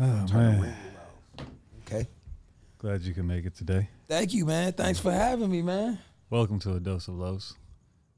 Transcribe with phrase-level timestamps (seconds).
[0.00, 0.74] Oh man.
[1.82, 2.06] Okay.
[2.78, 3.88] glad you can make it today.
[4.06, 4.72] Thank you, man.
[4.72, 5.98] Thanks for having me, man.
[6.30, 7.54] Welcome to a dose of los,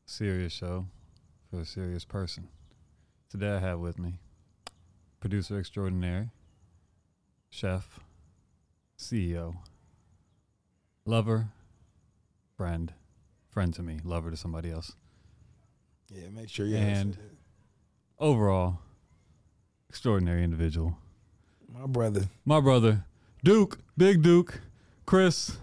[0.04, 0.86] serious show
[1.50, 2.48] for a serious person.
[3.30, 4.18] Today I have with me
[5.20, 6.28] producer extraordinary,
[7.48, 7.98] chef,
[8.98, 9.56] CEO,
[11.06, 11.48] lover,
[12.56, 12.92] friend,
[13.48, 14.92] friend to me, lover to somebody else.
[16.10, 17.16] Yeah, make sure you And-
[18.18, 18.80] Overall,
[19.88, 20.98] extraordinary individual.
[21.72, 22.22] My brother.
[22.44, 23.04] My brother,
[23.44, 24.60] Duke, Big Duke,
[25.06, 25.56] Chris.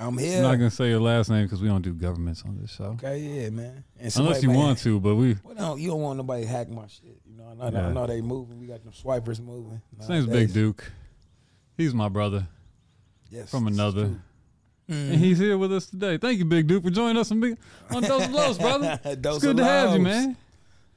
[0.00, 0.36] I'm here.
[0.36, 2.96] I'm not gonna say your last name because we don't do governments on this show.
[3.02, 3.82] okay, yeah, man.
[3.98, 5.36] And Unless you want to, but we.
[5.42, 7.20] Well, no, you don't want nobody to hack my shit.
[7.26, 7.92] You know, I know, I Yeah.
[7.92, 8.60] know they moving.
[8.60, 9.80] We got them swipers moving.
[9.98, 10.52] His name's Big.
[10.52, 10.92] Duke.
[11.76, 12.46] He's my brother
[13.30, 14.20] Yes, from another, true.
[14.88, 16.16] and he's here with us today.
[16.16, 17.56] Thank you, Big Duke, for joining us on, Big,
[17.90, 19.00] on Dose of Blows, brother.
[19.20, 20.36] Dose It's good to have you, man.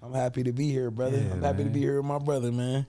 [0.03, 1.17] I'm happy to be here, brother.
[1.17, 2.85] Yeah, I'm happy to be here with my brother, man.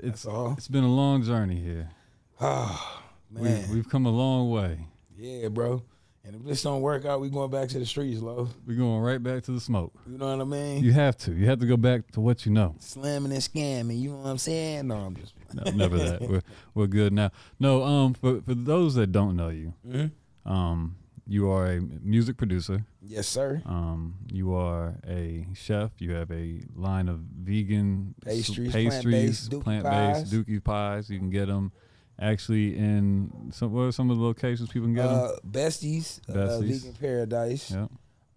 [0.00, 0.54] It's all.
[0.56, 1.90] it's been a long journey here.
[2.40, 3.70] Oh, We, man.
[3.72, 4.86] we've come a long way.
[5.16, 5.82] yeah, bro.
[6.24, 8.48] And if this don't work out, we going back to the streets, low.
[8.66, 9.92] We're going right back to the smoke.
[10.08, 10.84] You know what I mean?
[10.84, 11.32] You have to.
[11.32, 12.76] You have to go back to what you know.
[12.78, 14.00] Slamming and scamming.
[14.00, 14.86] You know what I'm saying?
[14.86, 15.34] No, I'm just.
[15.52, 16.20] No, never that.
[16.28, 16.42] We're
[16.74, 17.30] we're good now.
[17.58, 20.10] No, um, for for those that don't know you, Mhm.
[20.46, 20.96] um,
[21.32, 22.84] you are a music producer.
[23.00, 23.62] Yes, sir.
[23.64, 25.90] Um, you are a chef.
[25.98, 30.32] You have a line of vegan Pastries, pastries, plant-based Dookie pies.
[30.32, 31.08] dookie pies.
[31.10, 31.72] You can get them
[32.20, 33.72] actually in some.
[33.72, 35.14] What are some of the locations people can get them?
[35.24, 36.80] Uh, besties, Uh, Besties.
[36.82, 37.70] Vegan Paradise.
[37.70, 37.86] yeah.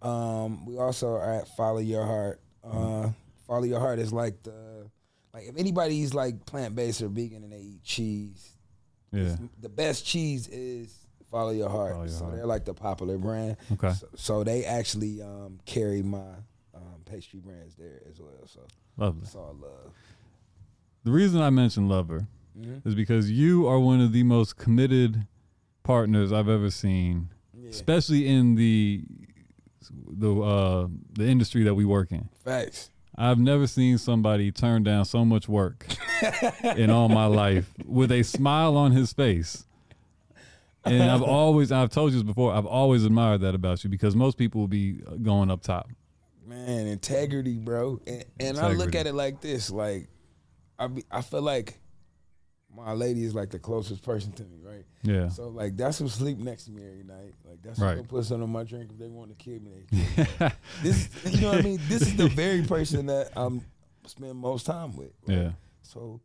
[0.01, 2.39] Um, we also are at Follow Your Heart.
[2.63, 3.09] Uh,
[3.47, 4.89] Follow Your Heart is like the
[5.33, 8.53] like if anybody's like plant based or vegan and they eat cheese,
[9.11, 9.35] Yeah.
[9.59, 11.04] the best cheese is
[11.35, 11.91] Follow Your Heart.
[11.91, 12.35] Follow Your so Heart.
[12.37, 13.57] they're like the popular brand.
[13.73, 13.91] Okay.
[13.91, 16.17] So, so they actually um, carry my
[16.73, 18.31] um, pastry brands there as well.
[18.47, 18.61] So
[18.95, 19.23] Lovely.
[19.23, 19.91] it's all love.
[21.03, 22.25] The reason I mentioned Lover
[22.57, 22.85] Mhm.
[22.87, 25.27] is because you are one of the most committed
[25.83, 27.69] partners I've ever seen, Yeah.
[27.69, 29.03] especially in the
[30.07, 32.29] the uh, the industry that we work in.
[32.45, 32.91] Facts.
[33.17, 35.85] I've never seen somebody turn down so much work
[36.77, 39.65] in all my life with a smile on his face.
[40.85, 44.15] And I've always, I've told you this before, I've always admired that about you because
[44.15, 45.89] most people will be going up top.
[46.47, 47.99] Man, integrity, bro.
[48.05, 50.07] And, and I look at it like this: like,
[50.77, 51.79] I be, I feel like
[52.75, 54.83] my lady is like the closest person to me, right?
[55.01, 55.29] Yeah.
[55.29, 57.33] So like that's who sleep next to me every night.
[57.47, 57.97] Like that's Right.
[57.97, 59.85] who put something on my drink if they want to kill me.
[59.91, 60.53] They kill me.
[60.83, 61.79] this, you know what I mean?
[61.87, 63.61] This is the very person that I'm
[64.05, 65.13] spend most time with.
[65.25, 65.37] right?
[65.37, 65.51] Yeah.
[65.83, 66.19] So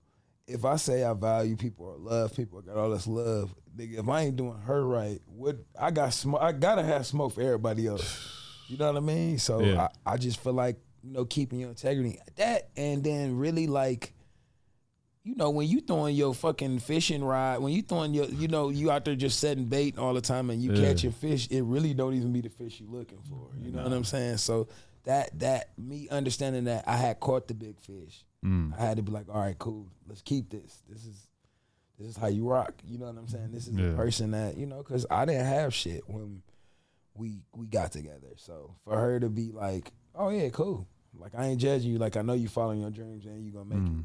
[0.50, 3.54] if I say I value people or love people, I got all this love.
[3.76, 6.42] Nigga, if I ain't doing her right, what I got smoke.
[6.42, 8.36] I gotta have smoke for everybody else.
[8.68, 9.38] You know what I mean?
[9.38, 9.88] So Yeah.
[10.06, 14.12] I, I just feel like you know keeping your integrity that, and then really like.
[15.22, 18.70] You know, when you throwing your fucking fishing rod, when you throwing your, you know,
[18.70, 20.80] you out there just setting bait all the time and you Yeah.
[20.88, 23.50] catching fish, it really don't even be the fish you looking for.
[23.62, 24.38] You know what I'm saying?
[24.38, 24.68] So
[25.04, 28.72] that that me understanding that I had caught the big fish, Mm.
[28.78, 30.82] I had to be like, all right, cool, let's keep this.
[30.88, 31.26] This is
[31.98, 32.72] this is how you rock.
[32.84, 33.50] You know what I'm saying?
[33.52, 33.88] This is Yeah.
[33.90, 36.42] the person that you know, because I didn't have shit when
[37.14, 38.28] we we got together.
[38.36, 40.86] So for her to be like, oh yeah, cool.
[41.18, 41.98] Like I ain't judging you.
[41.98, 44.00] Like I know you following your dreams and you gonna make Mm.
[44.00, 44.04] it.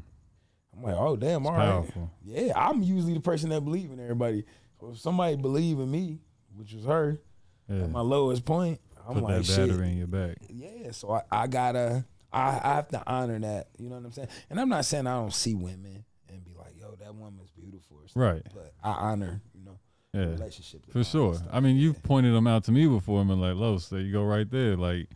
[0.76, 1.64] I'm like, oh damn, all right.
[1.70, 2.10] Powerful.
[2.22, 4.44] Yeah, I'm usually the person that believe in everybody.
[4.80, 6.18] So if somebody believe in me,
[6.54, 7.18] which was her,
[7.70, 7.84] Yeah.
[7.84, 9.70] at my lowest point, I'm Put like, that shit.
[9.70, 10.36] in your back.
[10.50, 12.04] Yeah, so I, I gotta,
[12.36, 13.68] I, I have to honor that.
[13.78, 14.28] You know what I'm saying?
[14.50, 17.98] And I'm not saying I don't see women and be like, yo, that woman's beautiful,
[17.98, 18.42] or Right.
[18.54, 19.78] But I honor, you know,
[20.12, 20.26] the Yeah.
[20.26, 20.84] relationship.
[20.90, 21.36] For sure.
[21.50, 22.00] I mean, you've Yeah.
[22.04, 24.76] pointed them out to me before and been like, Los, there you go right there.
[24.76, 25.08] Like,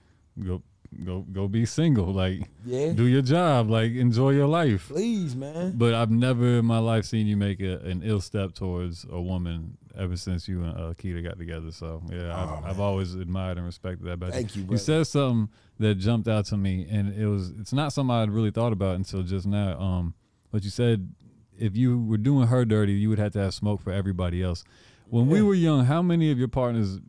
[0.42, 0.62] go
[1.04, 2.12] go go be single.
[2.12, 3.70] Like, yeah, do your job.
[3.70, 4.88] Like, enjoy your life.
[4.88, 5.74] please, man.
[5.76, 9.20] But I've never in my life seen you make a, an ill step towards a
[9.20, 11.70] woman ever since you and uh, Keita got together.
[11.72, 14.78] So yeah, Oh, I've, I've always admired and respected that about Thank you, You brother.
[14.78, 18.50] said something that jumped out to me, and it was it's not something I'd really
[18.50, 19.78] thought about until just now.
[19.78, 20.14] Um,
[20.50, 21.12] but you said
[21.58, 24.64] if you were doing her dirty, you would have to have smoke for everybody else.
[25.08, 27.00] When we were young, how many of your partners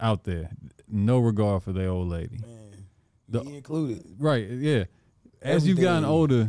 [0.00, 0.50] out there,
[0.88, 2.38] no regard for their old lady?
[2.38, 2.86] man,
[3.28, 4.04] The- included.
[4.18, 4.48] Right.
[4.48, 4.84] Yeah.
[5.42, 6.48] As you've gotten older,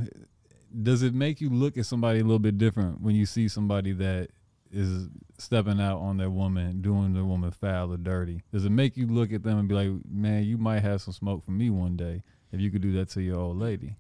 [0.84, 3.92] does it make you look at somebody a little bit different when you see somebody
[3.94, 4.30] that
[4.72, 5.10] is
[5.40, 8.44] stepping out on that woman, doing the woman foul or dirty?
[8.52, 11.14] Does it make you look at them and be like, man, you might have some
[11.14, 13.96] smoke for me one day if you could do that to your old lady?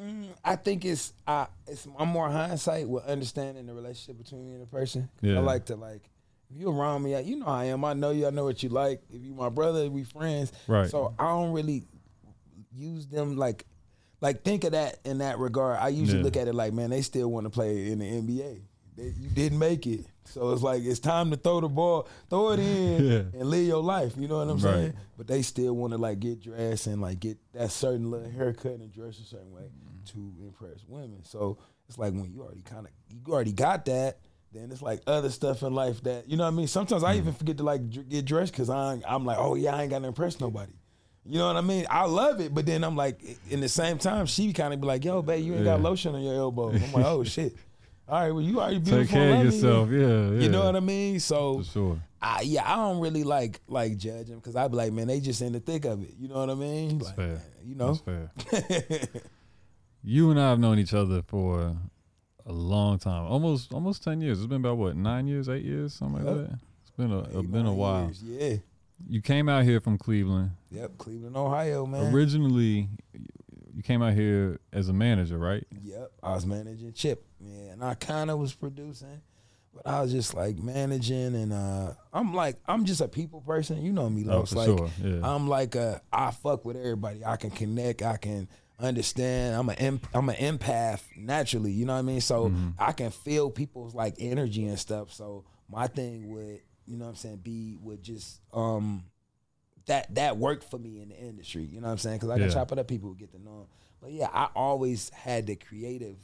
[0.00, 4.52] Mm, I think it's I it's I'm more hindsight with understanding the relationship between me
[4.54, 5.08] and the person.
[5.22, 5.36] Yeah.
[5.36, 6.10] I like to like
[6.50, 7.84] if you around me, you know I am.
[7.84, 8.26] I know you.
[8.26, 9.00] I know what you like.
[9.10, 10.52] If you my brother, we friends.
[10.68, 10.90] Right.
[10.90, 11.86] So I don't really
[12.74, 13.64] use them like
[14.20, 15.78] like think of that in that regard.
[15.78, 16.24] I usually Yeah.
[16.24, 18.60] look at it like, man, they still want to play in the NBA.
[18.96, 22.52] They, you didn't make it, so it's like it's time to throw the ball, throw
[22.52, 23.40] it in, Yeah.
[23.40, 24.14] and live your life.
[24.16, 24.62] You know what I'm Right.
[24.62, 24.92] saying?
[25.18, 28.80] But they still want to like get dressed and like get that certain little haircut
[28.80, 30.04] and dress a certain way mm-hmm.
[30.12, 31.20] to impress women.
[31.24, 31.58] So
[31.88, 34.18] it's like when you already kind of you already got that.
[34.52, 36.66] Then it's like other stuff in life that you know what I mean.
[36.68, 37.38] Sometimes I even mm-hmm.
[37.38, 39.98] forget to like dr- get dressed because I'm I'm like, oh yeah, I ain't got
[39.98, 40.72] to impress nobody.
[41.28, 41.86] You know what I mean?
[41.90, 43.20] I love it, but then I'm like,
[43.50, 46.14] in the same time, she kind of be like, "Yo, babe, you ain't got lotion
[46.14, 47.54] on your elbow." I'm like, "Oh shit!
[48.08, 49.02] All right, well, you already beautiful.
[49.04, 49.90] Take care of yourself.
[49.90, 50.40] Yeah, yeah.
[50.42, 51.18] You know what I mean?
[51.18, 52.02] So, For sure.
[52.22, 55.18] I, yeah, I don't really like like judge them because I'd be like, man, they
[55.20, 56.14] just in the thick of it.
[56.18, 56.98] You know what I mean?
[56.98, 57.42] That's Like, fair.
[57.64, 57.94] You know?
[57.94, 58.00] That's
[58.60, 59.00] fair.
[60.08, 61.76] You and I have known each other for
[62.44, 64.38] a long time, almost almost ten years.
[64.38, 66.58] It's been about what nine years, eight years, something like that.
[66.82, 68.04] It's been a, Eight, been a nine while.
[68.04, 68.22] years.
[68.22, 68.56] Yeah.
[69.08, 70.52] You came out here from Cleveland.
[70.70, 70.96] Yep.
[70.98, 72.14] Cleveland, Ohio, man.
[72.14, 72.88] Originally,
[73.76, 75.64] you came out here as a manager, right?
[75.84, 79.20] Yep, I was managing Chip, yeah, and I kind of was producing,
[79.74, 83.82] but I was just like managing, and uh, I'm like, I'm just a people person,
[83.82, 84.54] you know me, Oh, Los.
[84.54, 84.88] like, sure.
[85.02, 85.20] Yeah.
[85.22, 87.22] I'm like a, I fuck with everybody.
[87.24, 88.00] I can connect.
[88.02, 89.54] I can understand.
[89.56, 91.72] I'm an I'm an empath naturally.
[91.72, 92.20] You know what I mean?
[92.20, 92.68] So Mm-hmm.
[92.78, 95.12] I can feel people's like energy and stuff.
[95.12, 99.04] So my thing would, you know what I'm saying, be would just um
[99.86, 101.64] that that worked for me in the industry.
[101.64, 102.16] You know what I'm saying?
[102.18, 102.54] Because I can Yeah.
[102.54, 102.88] chop it up.
[102.88, 103.66] People get to know 'em.
[104.00, 106.18] But yeah, I always had the creative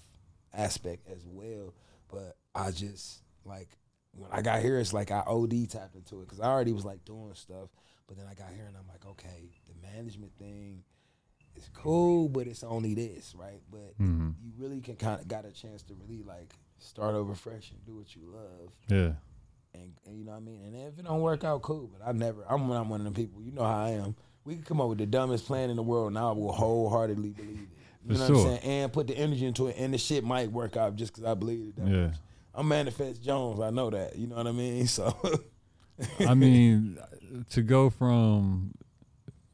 [0.52, 1.74] aspect as well.
[2.08, 3.68] But I just like
[4.14, 6.84] when I got here, it's like I OD tapped into it because I already was
[6.84, 7.68] like doing stuff.
[8.06, 10.84] But then I got here and I'm like, okay, the management thing
[11.56, 13.62] is cool, but it's only this, right?
[13.70, 14.34] But Mhm.
[14.42, 17.82] you really can kind of got a chance to really like start over fresh and
[17.86, 18.72] do what you love.
[18.88, 19.14] yeah.
[19.74, 20.60] And, and you know what I mean?
[20.66, 21.90] And if it don't work out, cool.
[21.96, 24.14] But I never, I'm, I'm one of them people, you know how I am.
[24.44, 27.30] We can come up with the dumbest plan in the world and I will wholeheartedly
[27.30, 27.68] believe it.
[28.08, 28.36] You For know sure.
[28.36, 28.82] what I'm saying?
[28.82, 31.34] And put the energy into it and the shit might work out just because I
[31.34, 31.76] believe it.
[31.76, 32.06] That Yeah.
[32.08, 32.16] much.
[32.54, 33.60] I'm Manifest Jones.
[33.60, 34.16] I know that.
[34.16, 34.86] You know what I mean?
[34.88, 35.14] So,
[36.20, 36.98] I mean,
[37.50, 38.72] to go from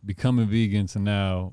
[0.04, 1.52] becoming vegan to now,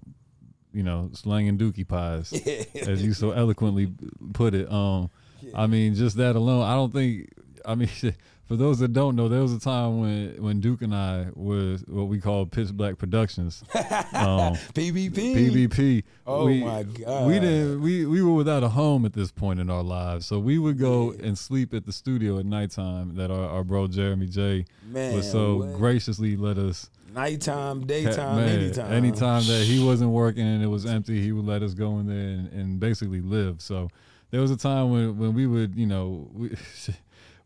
[0.71, 2.31] you know, slanging dookie pies,
[2.75, 3.91] as you so eloquently
[4.33, 4.71] put it.
[4.71, 5.09] Um,
[5.53, 7.29] I mean, just that alone, I don't think.
[7.65, 7.89] I mean,
[8.47, 11.83] for those that don't know, there was a time when when Duke and I was
[11.87, 15.11] what we call Pitch Black Productions, um, PBP.
[15.11, 16.03] PvP.
[16.27, 17.27] Oh we, my God.
[17.27, 17.81] We didn't.
[17.81, 20.77] We we were without a home at this point in our lives, so we would
[20.77, 23.15] go and sleep at the studio at nighttime.
[23.15, 25.73] That our, our bro Jeremy J Man, would so what?
[25.77, 26.89] graciously let us.
[27.13, 28.91] Nighttime, daytime, man, anytime.
[28.91, 32.07] anytime that he wasn't working and it was empty, he would let us go in
[32.07, 33.61] there and, and basically live.
[33.61, 33.89] So
[34.31, 36.55] there was a time when when we would, you know, we.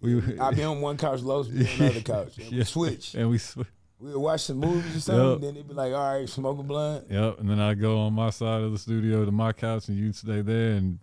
[0.02, 2.38] We, I'd be on one couch, Los be on another couch.
[2.38, 3.16] And we switch.
[3.16, 3.58] and we sw-
[4.00, 5.32] We would watch some movies or something.
[5.32, 5.42] Yep.
[5.42, 7.06] Then it'd be like, all right, smoke a blunt.
[7.10, 9.98] Yep, and then I'd go on my side of the studio to my couch, and
[9.98, 11.00] you'd stay there, and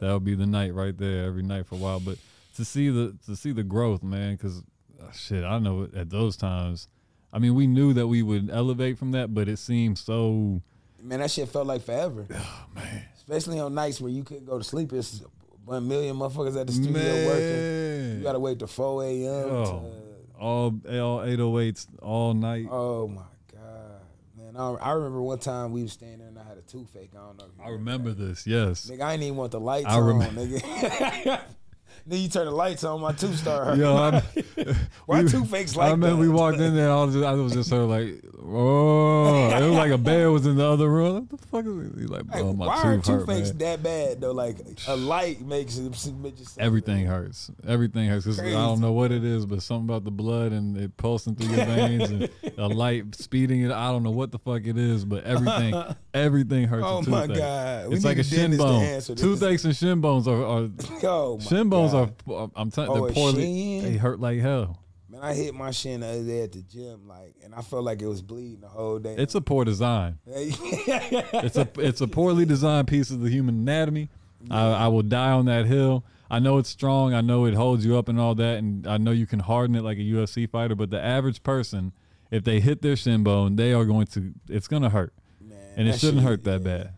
[0.00, 1.98] that would be the night right there every night for a while.
[1.98, 2.18] But
[2.56, 4.62] to see the to see the growth, man, because
[5.02, 6.86] uh, shit, I know at those times,
[7.32, 10.62] I mean, we knew that we would elevate from that, but it seemed so.
[11.02, 12.26] Man, that shit felt like forever.
[12.34, 14.92] Oh man, Especially on nights where you couldn't go to sleep.
[14.92, 15.20] It's
[15.66, 18.16] one million motherfuckers at the studio working.
[18.18, 19.28] You gotta wait till 4 a.m.
[19.50, 19.92] Oh.
[20.40, 22.66] all all eight oh eights all night.
[22.70, 23.22] oh my
[23.52, 24.00] God.
[24.38, 27.10] Man, I, I remember one time we was standing there and I had a toothache.
[27.14, 27.44] I don't know.
[27.46, 28.46] if you I remember this.
[28.46, 28.88] Yes.
[28.90, 31.40] Nigga, I didn't even want the lights I on, remember- nigga.
[32.06, 33.80] then you turn the lights on, my tooth start hurting.
[33.80, 34.22] Yo, I'm,
[35.06, 36.22] Why we- toothaches like I remember that?
[36.22, 36.90] we walked in there.
[36.92, 40.30] I was just, I was just sort of like, oh, it was like a bear
[40.30, 41.26] was in the other room.
[41.30, 41.98] What the fuck is it?
[42.00, 43.58] He's like, oh, my why are tooth hurt, toothaches man.
[43.58, 44.32] that bad though?
[44.32, 44.56] Like
[44.88, 45.82] a light makes it
[46.22, 47.50] makes it Everything hurts.
[47.66, 48.24] Everything hurts.
[48.26, 48.82] 'Cause I don't Crazy.
[48.82, 52.10] know what it is, but something about the blood and it pulsing through your veins
[52.10, 53.70] and a light speeding it.
[53.72, 55.74] I don't know what the fuck it is, but everything,
[56.14, 56.84] everything hurts.
[56.86, 57.38] Oh a my toothache.
[57.38, 57.88] God.
[57.88, 58.82] We It's need like a a shin dentist to bone.
[58.82, 59.22] answer this.
[59.22, 60.68] Toothaches and shin bones are, are
[61.04, 62.12] Oh my shin bones God.
[62.28, 62.50] are.
[62.56, 63.42] I'm telling Oh, they're poorly.
[63.42, 63.82] shin?
[63.84, 64.78] They hurt like hell.
[65.16, 67.84] Man, I hit my shin the other day at the gym, like, and I felt
[67.84, 69.14] like it was bleeding the whole day.
[69.16, 70.18] It's a poor design.
[70.26, 74.10] it's a it's a poorly designed piece of the human anatomy.
[74.50, 76.04] I, I will die on that hill.
[76.30, 77.14] I know it's strong.
[77.14, 79.74] I know it holds you up and all that, and I know you can harden
[79.74, 80.74] it like a UFC fighter.
[80.74, 81.92] But the average person,
[82.30, 84.32] if they hit their shin bone, they are going to.
[84.48, 86.94] It's going to hurt, man, and it shouldn't shit- hurt that yeah, bad.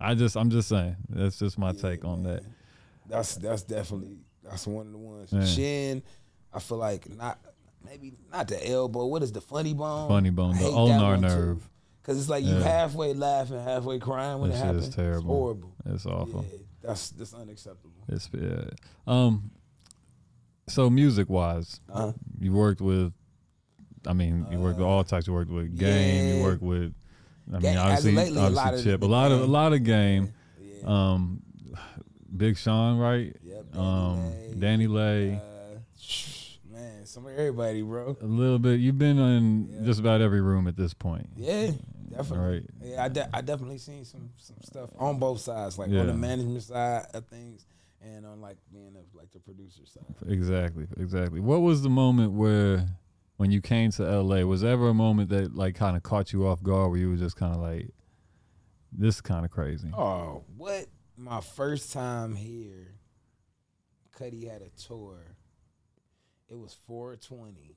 [0.00, 0.96] I just I'm just saying.
[1.08, 2.34] That's just my yeah, take on man.
[2.34, 2.42] that.
[3.06, 5.32] That's that's definitely that's one of the ones.
[5.32, 5.44] Yeah.
[5.44, 6.02] Shin,
[6.52, 7.38] I feel like not
[7.84, 9.06] maybe not the elbow.
[9.06, 10.08] What is the funny bone?
[10.08, 11.20] Funny bone, the ulnar too.
[11.22, 11.68] nerve.
[12.02, 12.62] Cause it's like you Yeah.
[12.62, 14.88] halfway laughing, halfway crying when That it happens.
[14.88, 15.18] is terrible.
[15.18, 15.72] It's horrible.
[15.86, 16.44] It's awful.
[16.50, 17.92] Yeah, that's that's unacceptable.
[18.08, 18.64] It's yeah.
[19.06, 19.50] Um.
[20.68, 22.12] So music wise, Uh-huh.
[22.40, 23.12] you worked with
[24.06, 25.26] I mean, you worked with all types.
[25.26, 26.38] You worked with game.
[26.38, 26.94] You worked with.
[27.48, 29.02] I mean, Game- of obviously, lately, a obviously lot of chip.
[29.02, 29.52] A lot of a game.
[29.52, 30.32] lot of game.
[30.58, 30.82] Yeah.
[31.12, 31.42] Um,
[32.34, 33.36] Big Sean, right?
[33.44, 33.72] Yep.
[33.72, 35.34] Danny Um, Lay, Danny Lay.
[35.34, 35.40] Uh,
[37.10, 38.16] some of everybody, bro.
[38.20, 38.80] a little bit.
[38.80, 39.82] You've been in Yeah.
[39.84, 41.28] just about every room at this point.
[41.36, 41.72] Yeah,
[42.10, 42.38] definitely.
[42.60, 42.66] Right.
[42.82, 46.00] Yeah, I, de- I definitely seen some some stuff on both sides, like Yeah.
[46.00, 47.66] on the management side of things,
[48.00, 50.04] and on like being a, like the producer side.
[50.28, 50.86] Exactly.
[50.96, 51.40] Exactly.
[51.40, 52.86] What was the moment where,
[53.36, 56.46] when you came to LA, was ever a moment that like kind of caught you
[56.46, 57.90] off guard, where you were just kind of like,
[58.92, 59.90] this is kind of crazy.
[59.92, 60.86] Oh, what?
[61.16, 62.94] My first time here,
[64.18, 65.18] Cudi had a tour.
[66.50, 67.76] It was 420.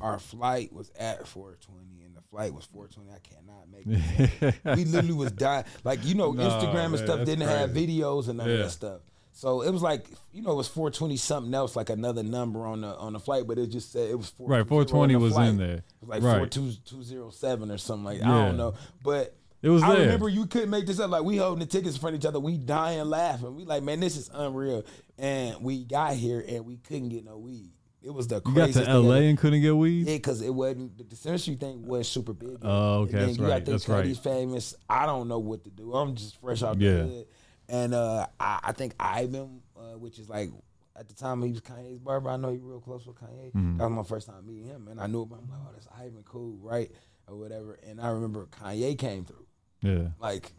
[0.00, 3.10] Our flight was at 420, and the flight was 420.
[3.10, 4.54] I cannot make it.
[4.76, 5.64] we literally was dying.
[5.84, 8.70] Like you know, Nah, Instagram and man, stuff didn't have videos and none of that
[8.70, 9.00] stuff.
[9.32, 12.82] So it was like you know, it was 420 something else, like another number on
[12.82, 14.68] the on the flight, but it just said it was 420 right.
[14.68, 15.48] 420 on the was flight.
[15.48, 15.76] in there.
[15.76, 16.36] It was like Right.
[16.38, 18.46] 42207 or something like I Yeah.
[18.46, 19.34] don't know, but.
[19.60, 20.02] It was I there.
[20.02, 21.10] remember you couldn't make this up.
[21.10, 22.38] Like we holding the tickets in front of each other.
[22.38, 23.56] We dying laughing.
[23.56, 24.84] We like, man, this is unreal.
[25.18, 27.72] And we got here and we couldn't get no weed.
[28.02, 29.24] It was the You got to LA ever.
[29.26, 30.06] and couldn't get weed.
[30.06, 32.58] Yeah, because it wasn't the dispensary thing was super big.
[32.62, 34.34] Oh, okay, And then that's you right, got the that's Cudi's right.
[34.34, 34.74] famous.
[34.88, 35.92] I don't know what to do.
[35.94, 36.90] I'm just fresh out Yeah.
[36.92, 37.26] the hood.
[37.68, 40.50] And uh, I, I think Ivan, uh, which is like
[40.96, 42.30] at the time he was Kanye's barber.
[42.30, 43.52] I know he real close with Kanye.
[43.52, 43.78] Mhm.
[43.78, 45.32] That was my first time meeting him, and I knew him.
[45.32, 46.90] I'm like, oh, that's Ivan, cool, right,
[47.26, 47.78] or whatever.
[47.86, 49.46] And I remember Kanye came through,
[49.82, 50.08] Yeah.
[50.20, 50.52] like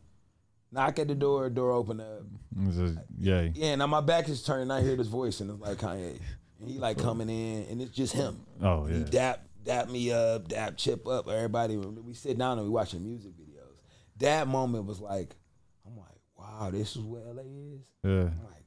[0.72, 2.22] knock at the door, door open up.
[2.72, 3.51] Just, yay.
[3.55, 4.63] Yeah, now my back is turned.
[4.63, 6.19] and I hear this voice, and it's like Kanye,
[6.60, 8.42] and he like coming in, and it's just him.
[8.62, 9.06] Oh He yeah.
[9.10, 11.28] dap dap me up, dap chip up.
[11.28, 13.75] Everybody, we sit down and we watching music videos.
[14.18, 15.36] That moment was like,
[15.86, 17.82] I'm like, wow, this is what LA is.
[18.04, 18.10] Yeah.
[18.10, 18.66] I'm like,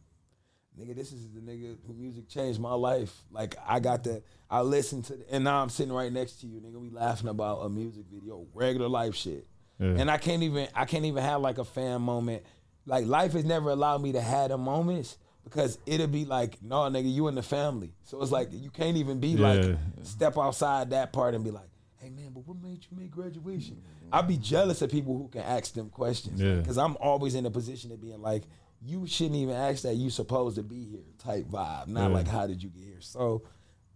[0.78, 3.14] nigga, this is the nigga who music changed my life.
[3.30, 6.46] Like I got the, I listened to, the, and now I'm sitting right next to
[6.46, 6.80] you, nigga.
[6.80, 9.46] We laughing about a music video, regular life shit.
[9.78, 9.94] Yeah.
[9.99, 12.44] And I can't even, I can't even have like a fan moment.
[12.87, 16.76] Like life has never allowed me to have the moments because it'll be like, no,
[16.82, 17.94] nigga, you in the family.
[18.04, 19.49] So it's like you can't even be Yeah.
[19.49, 23.11] like step outside that part and be like, hey man, but what made you make
[23.11, 23.80] graduation?
[24.12, 26.40] I'd be jealous of people who can ask them questions.
[26.40, 26.56] Yeah.
[26.56, 28.42] Because I'm always in a position of being like,
[28.84, 29.94] you shouldn't even ask that.
[29.94, 31.87] You supposed to be here type vibe.
[31.88, 32.14] Not Yeah.
[32.16, 33.00] like how did you get here?
[33.00, 33.42] So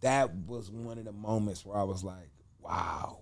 [0.00, 3.18] that was one of the moments where I was like, wow.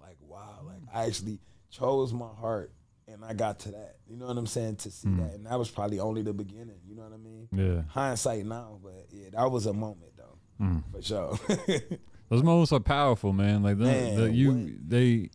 [0.00, 0.60] Like wow.
[0.66, 1.40] Like I actually
[1.70, 2.72] chose my heart
[3.14, 3.96] and I got to that.
[4.08, 4.76] You know what I'm saying?
[4.76, 5.34] To see that.
[5.34, 6.80] And that was probably only the beginning.
[6.86, 7.48] You know what I mean?
[7.52, 7.82] Yeah.
[7.88, 10.64] Hindsight now, but yeah, that was a moment though.
[10.64, 10.82] Mm.
[10.92, 11.38] For sure.
[12.30, 13.62] Those moments are powerful, man.
[13.62, 14.90] Like the, Man, the, you, what?
[14.90, 15.30] they,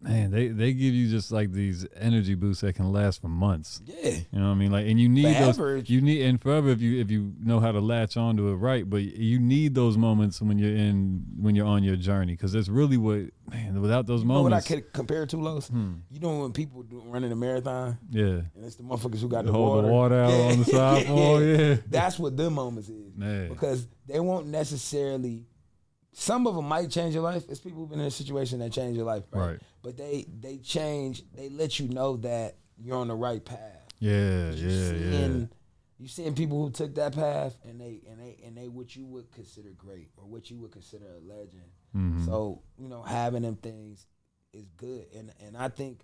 [0.00, 3.80] man, they they give you just like these energy boosts that can last for months.
[3.86, 4.10] yeah.
[4.30, 4.70] You know what I mean?
[4.70, 5.76] Like, and you need Forever.
[5.80, 5.88] those.
[5.90, 8.88] You need and forever if you if you know how to latch onto it right.
[8.88, 12.68] But you need those moments when you're in when you're on your journey because that's
[12.68, 13.80] really what man.
[13.80, 15.68] Without those You know what I moments, could compare to, Los?
[15.68, 15.94] Hmm.
[16.10, 19.44] You know when people do, running a marathon yeah, and it's the motherfuckers who got
[19.46, 21.06] the hold water, the water out on the side.
[21.08, 23.16] Oh yeah, That's what them moments is.
[23.16, 23.48] man.
[23.48, 25.44] Because they won't necessarily.
[26.18, 27.44] Some of them might change your life.
[27.50, 29.48] It's people who've been in a situation that change your life, right?
[29.50, 29.58] Right.
[29.82, 31.22] But they they change.
[31.34, 33.84] They let you know that you're on the right path.
[33.98, 35.10] Yeah, You yeah, yeah.
[35.10, 35.48] seeing,
[35.98, 39.04] You seeing people who took that path and they and they and they what you
[39.04, 41.68] would consider great or what you would consider a legend.
[41.94, 42.24] Mhm.
[42.24, 44.06] So you know, having them things
[44.54, 46.00] is good, and and I think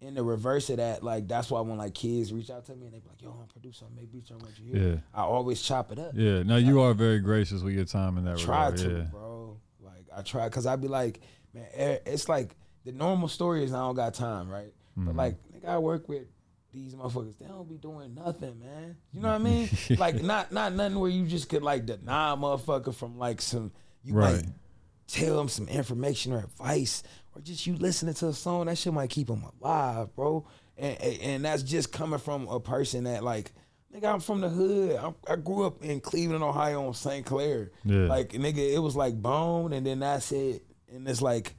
[0.00, 2.86] in the reverse of that, like that's why when like kids reach out to me
[2.86, 4.88] and they be like, "Yo, I'm a producer, I make beats, I want you here."
[4.92, 4.96] Yeah.
[5.14, 6.12] I always chop it up.
[6.14, 8.46] Yeah, Now you are very gracious with your time in that regard.
[8.46, 8.78] try regard.
[8.90, 9.04] to, yeah.
[9.10, 9.56] bro.
[9.82, 11.20] Like I try, cause I be like,
[11.54, 11.66] man,
[12.06, 14.72] it's like the normal story is I don't got time, right?
[14.96, 15.18] But Mhm.
[15.18, 16.24] like, nigga, I work with
[16.72, 17.38] these motherfuckers.
[17.38, 18.96] They don't be doing nothing, man.
[19.12, 19.68] You know what I mean?
[19.98, 23.72] like not not nothing where you just could like deny a motherfucker from like some
[24.04, 24.36] you Right.
[24.36, 24.44] might
[25.08, 27.02] tell them some information or advice
[27.36, 30.46] or just you listening to a song that shit might keep them alive, bro.
[30.78, 33.52] And, and that's just coming from a person that like.
[33.94, 34.96] Nigga, I'm from the hood.
[34.96, 37.24] I, I grew up in Cleveland, Ohio, on St.
[37.24, 37.70] Clair.
[37.84, 38.06] Yeah.
[38.06, 40.64] Like nigga, it was like bone, and then that's it.
[40.92, 41.54] And it's like,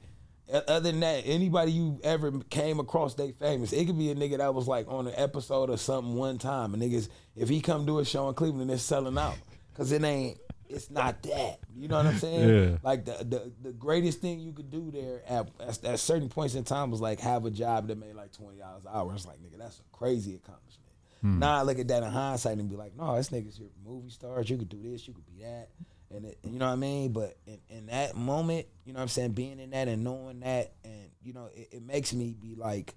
[0.52, 3.72] other than that, anybody you ever came across, they famous.
[3.72, 6.74] It could be a nigga that was like on an episode or something one time,
[6.74, 9.36] and niggas, if he come do a show in Cleveland, it's selling out,
[9.74, 10.38] cause it ain't.
[10.68, 11.60] It's not that.
[11.74, 12.48] You know what I'm saying?
[12.48, 12.78] Yeah.
[12.82, 16.54] Like the, the the greatest thing you could do there at, at at certain points
[16.54, 19.14] in time was like have a job that made like twenty dollars an hour.
[19.14, 20.92] It's like nigga, that's a crazy accomplishment.
[21.20, 21.38] Hmm.
[21.38, 24.10] Now I look at that in hindsight and be like, no, this nigga's here movie
[24.10, 24.48] stars.
[24.48, 25.70] You could do this, you could be that,
[26.10, 27.12] and it, you know what I mean.
[27.12, 30.40] But in, in that moment, you know what I'm saying, being in that and knowing
[30.40, 32.94] that, and you know, it, it makes me be like,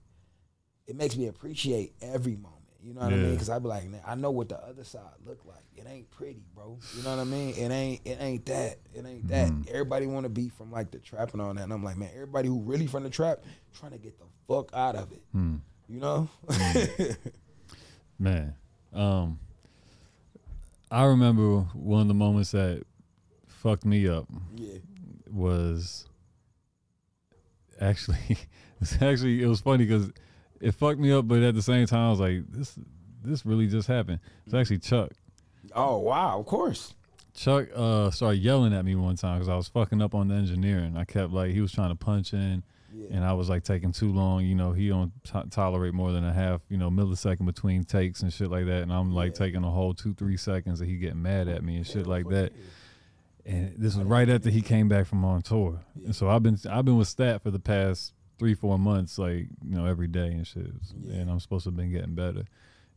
[0.88, 2.61] it makes me appreciate every moment.
[2.84, 3.32] You know what I mean?
[3.34, 5.64] Because I be like, man, I know what the other side look like.
[5.76, 6.80] It ain't pretty, bro.
[6.98, 7.54] You know what I mean?
[7.56, 8.02] It ain't.
[8.06, 8.80] It ain't that.
[8.94, 9.50] It ain't that.
[9.50, 9.70] Mm-hmm.
[9.70, 11.62] Everybody want to be from like the trap and all that.
[11.64, 13.40] And I'm like, man, everybody who really from the trap
[13.80, 15.22] trying to get the fuck out of it.
[15.32, 15.58] Hmm.
[15.88, 16.30] You know?
[18.20, 18.56] Man,
[18.94, 19.40] um,
[20.90, 22.84] I remember one of the moments that
[23.48, 24.78] fucked me up Yeah.
[25.30, 26.08] was
[27.80, 28.38] actually
[28.82, 30.12] it's actually it was funny because
[30.62, 32.77] it fucked me up, but at the same time I was like, this
[33.24, 34.20] this really just happened.
[34.46, 35.12] It's actually Chuck.
[35.75, 36.96] Oh wow, of course.
[37.34, 40.36] Chuck uh started yelling at me one time because I was fucking up on the
[40.36, 40.98] engineering.
[40.98, 42.63] I kept like he was trying to punch in,
[42.94, 43.08] Yeah.
[43.12, 44.46] and I was like taking too long.
[44.46, 48.22] You know, he don't t- tolerate more than a half, you know, millisecond between takes
[48.22, 48.82] and shit like that.
[48.84, 49.46] And I'm like Yeah.
[49.46, 52.27] taking a whole two three seconds, and he getting mad at me and shit like
[52.30, 52.51] that.
[53.46, 55.80] And this was right after he came back from on tour.
[55.96, 56.08] Yeah.
[56.08, 59.45] And so I've been I've been with Stat for the past three four months, like
[59.63, 60.65] you know every day and shit.
[61.03, 61.17] Yeah.
[61.17, 62.43] And I'm supposed to have been getting better.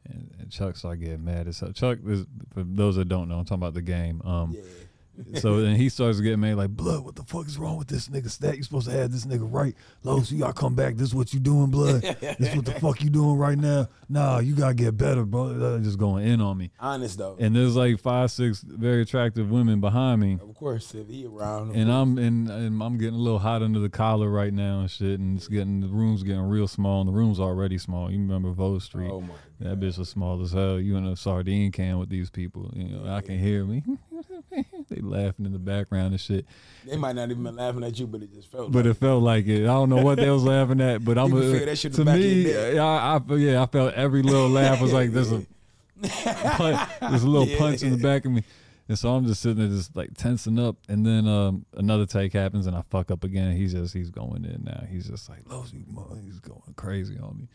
[0.08, 1.70] And, and Chuck started getting mad hell.
[1.72, 2.24] Chuck is
[2.54, 4.22] for those that don't know, I'm talking about the game.
[4.24, 4.62] Um, Yeah.
[5.35, 8.09] So then he starts getting mad like, blood, what the fuck is wrong with this
[8.09, 8.56] nigga stat?
[8.56, 9.75] You supposed to have this nigga right.
[10.02, 10.97] Los, you gotta come back.
[10.97, 12.02] This is what you doing, blood.
[12.21, 13.88] this is what the fuck you doing right now.
[14.09, 15.80] Nah, you gotta get better, bro.
[15.80, 16.71] Just going in on me.
[16.78, 17.37] Honest though.
[17.38, 20.38] And there's like five, six very attractive women behind me.
[20.40, 21.75] of course, if he around.
[21.75, 21.94] And.
[21.94, 25.21] I'm and, and I'm getting a little hot under the collar right now and shit,
[25.21, 28.11] and it's getting the room's getting real small, and the room's already small.
[28.11, 29.11] You remember Vo Street?
[29.11, 29.35] Oh my.
[29.61, 30.80] That bitch was small as hell.
[30.80, 32.71] You in a sardine can with these people.
[32.75, 33.83] You know, I can hear me.
[34.94, 36.46] they laughing in the background and shit.
[36.86, 38.70] They might not even been laughing at you, but it just felt.
[38.72, 39.62] But like it felt like it.
[39.64, 42.52] I don't know what they was laughing at, but I'm a, to me.
[42.52, 45.44] Yeah, I, I yeah, I felt every little laugh was like there's a
[46.02, 47.58] punch, there's a little Yeah.
[47.58, 48.42] punch in the back of me,
[48.88, 52.32] and so I'm just sitting there just like tensing up, and then um, another take
[52.32, 53.56] happens and I fuck up again.
[53.56, 54.84] He's just he's going in now.
[54.90, 57.48] He's just like Los, he's going crazy on me,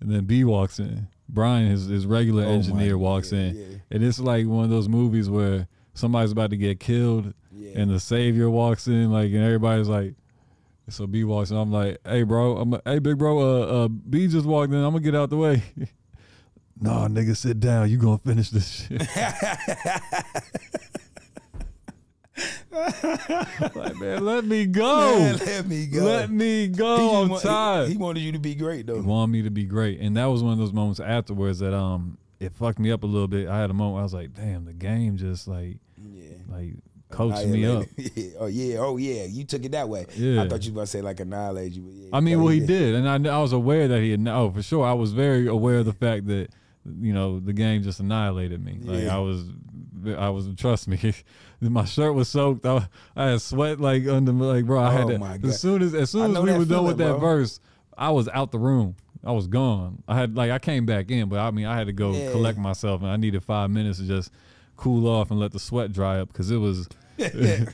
[0.00, 1.08] and then B walks in.
[1.28, 3.76] Brian, his his regular Oh engineer, walks God, in, yeah.
[3.90, 5.66] and it's like one of those movies where
[5.98, 7.72] somebody's about to get killed Yeah.
[7.76, 10.14] and the savior walks in, like, and everybody's like,
[10.88, 11.58] so B walks in.
[11.58, 14.78] I'm like, hey, bro, I'm, hey, big bro, uh, uh, B just walked in.
[14.78, 15.62] I'm gonna get out the way.
[16.80, 17.90] nah, nigga, sit down.
[17.90, 19.02] You gonna finish this shit?
[23.74, 25.18] like, man, let me go.
[25.18, 26.04] Man, let me go.
[26.04, 27.22] Let me go.
[27.22, 27.86] I'm want- tired.
[27.88, 29.00] He, he wanted you to be great though.
[29.00, 31.74] He wanted me to be great, and that was one of those moments afterwards that
[31.74, 33.48] um it fucked me up a little bit.
[33.48, 35.78] I had a moment where I was like, damn, the game just like.
[36.58, 36.74] Like
[37.10, 37.84] coached me up.
[38.40, 38.78] Oh yeah.
[38.80, 39.24] Oh yeah.
[39.24, 40.06] You took it that way.
[40.14, 40.42] Yeah.
[40.42, 41.82] I thought you were gonna say like annihilate you.
[41.82, 44.26] But yeah, I mean, well, he did, and I, I was aware that he had.
[44.28, 46.48] Oh, for sure, I was very aware of the fact that
[47.00, 48.78] you know the game just annihilated me.
[48.82, 49.16] Like Yeah.
[49.16, 49.44] I was,
[50.16, 50.48] I was.
[50.56, 51.14] Trust me,
[51.60, 52.64] my shirt was soaked.
[52.66, 54.80] I, I had sweat like under, my- like bro.
[54.80, 57.18] I had Oh, to, as soon as as soon as we were done with that
[57.18, 57.20] bro.
[57.20, 57.60] verse,
[57.96, 58.96] I was out the room.
[59.24, 60.02] I was gone.
[60.06, 62.30] I had like I came back in, but I mean I had to go Yeah.
[62.30, 64.30] collect myself, and I needed five minutes to just
[64.78, 66.88] cool off and let the sweat dry up because it was
[67.20, 67.30] oh it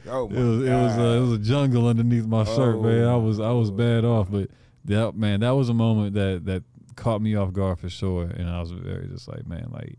[0.09, 1.17] was it was uh, God.
[1.17, 3.07] it was a jungle underneath my shirt, Oh, man.
[3.07, 4.49] I was I was bad off, but
[4.87, 6.65] that man, that was a moment that that
[6.97, 9.99] caught me off guard for sure, and I was very just like, man, like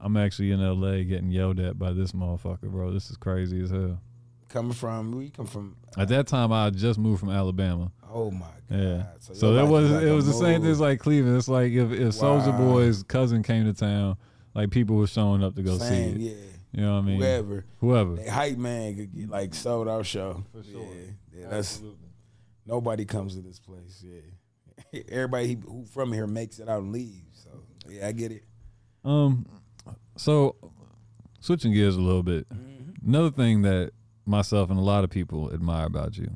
[0.00, 1.04] I'm actually in L.A.
[1.04, 2.92] getting yelled at by this motherfucker, bro.
[2.92, 4.00] This is crazy as hell.
[4.48, 5.76] coming from we come from.
[5.98, 7.92] At that time, I just moved from Alabama.
[8.12, 8.78] Oh my god.
[8.78, 11.36] Yeah, So, so, that was like it was the same thing as like Cleveland.
[11.36, 14.16] It's like if if Soulja Boy's cousin came to town,
[14.54, 16.30] like people were showing up to go Same, see it.
[16.36, 16.46] yeah.
[16.72, 17.20] You know what I mean?
[17.20, 17.64] Whoever.
[17.80, 18.14] Whoever.
[18.16, 20.44] That hype man could get like sold out show.
[20.52, 20.82] For sure.
[20.82, 21.82] Yeah, yeah that's
[22.64, 24.04] nobody comes to this place.
[24.04, 27.44] Yeah, everybody who from here makes it out and leaves.
[27.44, 27.50] So
[27.88, 28.44] yeah, I get it.
[29.04, 29.46] Um,
[30.16, 30.54] so
[31.40, 32.46] switching gears a little bit.
[33.04, 33.90] Another thing that
[34.26, 36.30] myself and a lot of people admire about you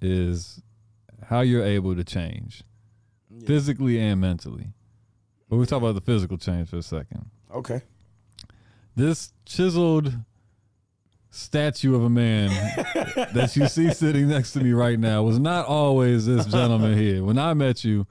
[0.00, 0.60] is
[1.24, 2.62] how you're able to change
[3.30, 3.46] Yeah.
[3.46, 4.72] physically and mentally.
[5.52, 7.26] But we'll talk about the physical change for a second.
[7.54, 7.82] Okay.
[8.96, 10.10] This chiseled
[11.28, 12.48] statue of a man
[13.34, 17.22] that you see sitting next to me right now was not always this gentleman here.
[17.22, 18.06] When I met you,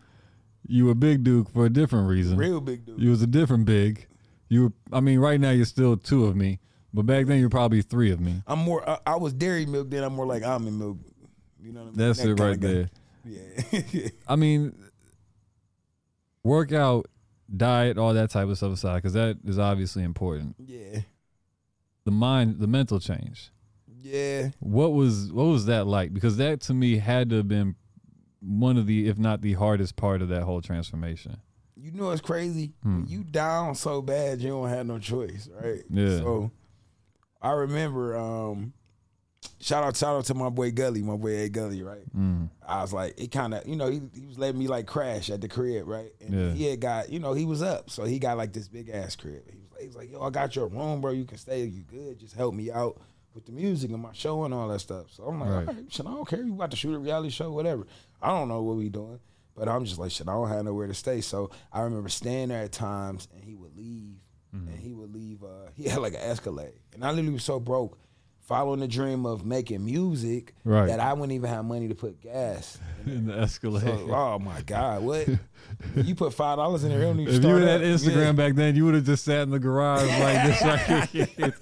[0.68, 2.38] you were Big Duke for a different reason.
[2.38, 3.02] Real big dude.
[3.02, 4.06] You was a different big.
[4.48, 6.60] You were, I mean, right now you're still two of me,
[6.94, 8.44] but back then you're probably three of me.
[8.46, 8.88] I'm more.
[8.88, 9.90] I, I was dairy milk.
[9.90, 10.98] Then I'm more like almond milk.
[11.60, 11.98] You know what I mean?
[11.98, 12.90] That's That it right there.
[13.24, 14.10] Yeah.
[14.28, 14.76] I mean,
[16.44, 17.08] workout,
[17.56, 20.56] diet, all that type of stuff aside, because that is obviously important.
[20.60, 21.02] yeah.
[22.04, 23.52] The mind, the mental change.
[24.02, 24.50] Yeah.
[24.60, 26.14] What was what was that like?
[26.14, 27.76] Because that to me had to have been
[28.40, 31.38] one of the, if not the hardest part of that whole transformation.
[31.76, 32.74] You know it's crazy.
[32.82, 33.04] Hmm.
[33.08, 35.84] You down so bad, you don't have no choice, right?
[35.92, 36.18] Yeah.
[36.18, 36.52] So
[37.42, 38.18] I remember.
[38.18, 38.74] um
[39.60, 42.02] Shout out, shout out to my boy Gully, my boy A Gully, right?
[42.18, 42.50] Mm.
[42.68, 45.30] I was like, it kind of, you know, he, he was letting me like crash
[45.30, 46.12] at the crib, right?
[46.20, 46.52] And Yeah.
[46.54, 49.16] he had got, you know, he was up, so he got like this big ass
[49.16, 49.44] crib.
[49.52, 51.12] He was, like, he was like, yo, I got your room, bro.
[51.12, 51.64] You can stay.
[51.64, 52.20] You good?
[52.20, 53.00] Just help me out
[53.34, 55.08] with the music and my show and all that stuff.
[55.12, 55.68] So I'm like, Right.
[55.68, 56.42] all right, shit, I don't care.
[56.44, 57.86] You about to shoot a reality show, whatever.
[58.22, 59.20] I don't know what we doing.
[59.56, 60.28] But I'm just like shit.
[60.28, 61.22] I don't have nowhere to stay.
[61.22, 64.16] So I remember staying there at times, and he would leave,
[64.56, 64.68] Mm-hmm.
[64.68, 65.44] and he would leave.
[65.46, 67.98] Uh, he had like an Escalade, and I literally was so broke,
[68.42, 70.88] following the dream of making music Right.
[70.88, 72.78] that I wouldn't even have money to put gas.
[73.06, 73.84] in the Escalade.
[73.84, 75.28] So, oh my god, what?
[75.96, 77.82] you put five dollars in there, don't even if you start had.
[77.82, 78.32] Instagram Yeah.
[78.34, 81.54] back then, you would have just sat in the garage like this right here.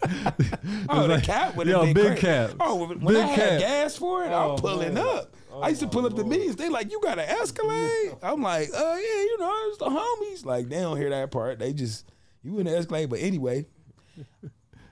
[0.90, 2.22] Oh, the like- cap would have been big crazy.
[2.22, 2.52] cap.
[2.60, 3.60] Oh, when Big I had cap.
[3.60, 5.06] gas for it, Oh, I'm pulling man.
[5.06, 5.36] up.
[5.62, 6.56] I used to pull up the meetings.
[6.56, 8.16] They like, you got an Escalade?
[8.24, 10.46] I'm like, uh, yeah, you know, it's the homies.
[10.46, 11.60] Like, they don't hear that part.
[11.60, 12.06] They just,
[12.44, 13.10] you in the Escalade.
[13.10, 13.66] But anyway,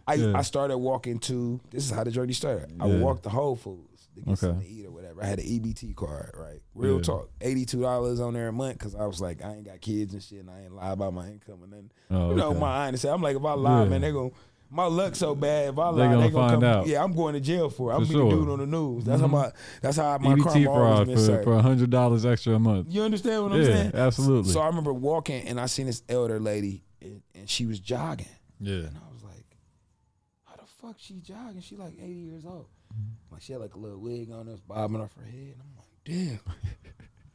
[0.07, 0.37] I, Yeah.
[0.37, 2.71] I started walking to, this is how the journey started.
[2.79, 2.99] I Yeah.
[2.99, 4.35] walked to Whole Foods to get Okay.
[4.47, 5.21] something to eat or whatever.
[5.21, 6.61] I had an EBT card, right?
[6.75, 7.01] Real Yeah.
[7.01, 7.29] talk.
[7.41, 10.39] $82 on there a month because I was like, I ain't got kids and shit
[10.39, 12.59] and I ain't lie about my income and then, Oh, you know, okay.
[12.59, 13.07] my honesty.
[13.09, 14.31] I'm like, if I lie, man, they going
[14.69, 15.69] my luck so bad.
[15.69, 16.63] If I They lie, gonna they gonna find come.
[16.65, 16.87] out.
[16.87, 17.95] Yeah, I'm going to jail for it.
[17.95, 18.39] I'm For gonna be the sure.
[18.45, 19.05] dude on the news.
[19.05, 19.31] That's how Mhm.
[19.31, 19.51] my.
[19.81, 22.87] That's how my EBT always fraud been for for a hundred dollars extra a month.
[22.89, 23.91] You understand what I'm Yeah, saying?
[23.93, 24.51] absolutely.
[24.51, 28.27] So I remember walking and I seen this elder lady and, and she was jogging
[28.59, 29.55] Yeah, and I was like,
[30.43, 31.61] "How the fuck she jogging?
[31.61, 32.67] She like 80 years old.
[33.31, 35.53] Like she had like a little wig on, that's bobbing off her head.
[35.53, 36.39] And I'm like, damn.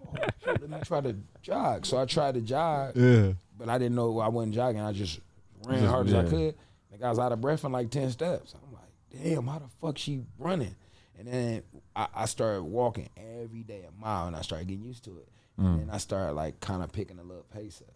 [0.05, 1.87] Oh, let me try to jog.
[1.87, 3.33] So I tried to jog, yeah.
[3.57, 4.83] but I didn't know I wasn't jogging.
[4.83, 5.21] I just
[5.65, 6.55] ran hard as I could.
[6.91, 8.55] Like I was out of breath in like ten steps.
[8.55, 10.75] I'm like, damn, how the fuck she running?
[11.19, 11.62] And then
[11.97, 15.29] I, I started walking every day a mile, and I started getting used to it.
[15.59, 15.65] Mm.
[15.67, 17.95] And then I started like kind of picking a little pace up.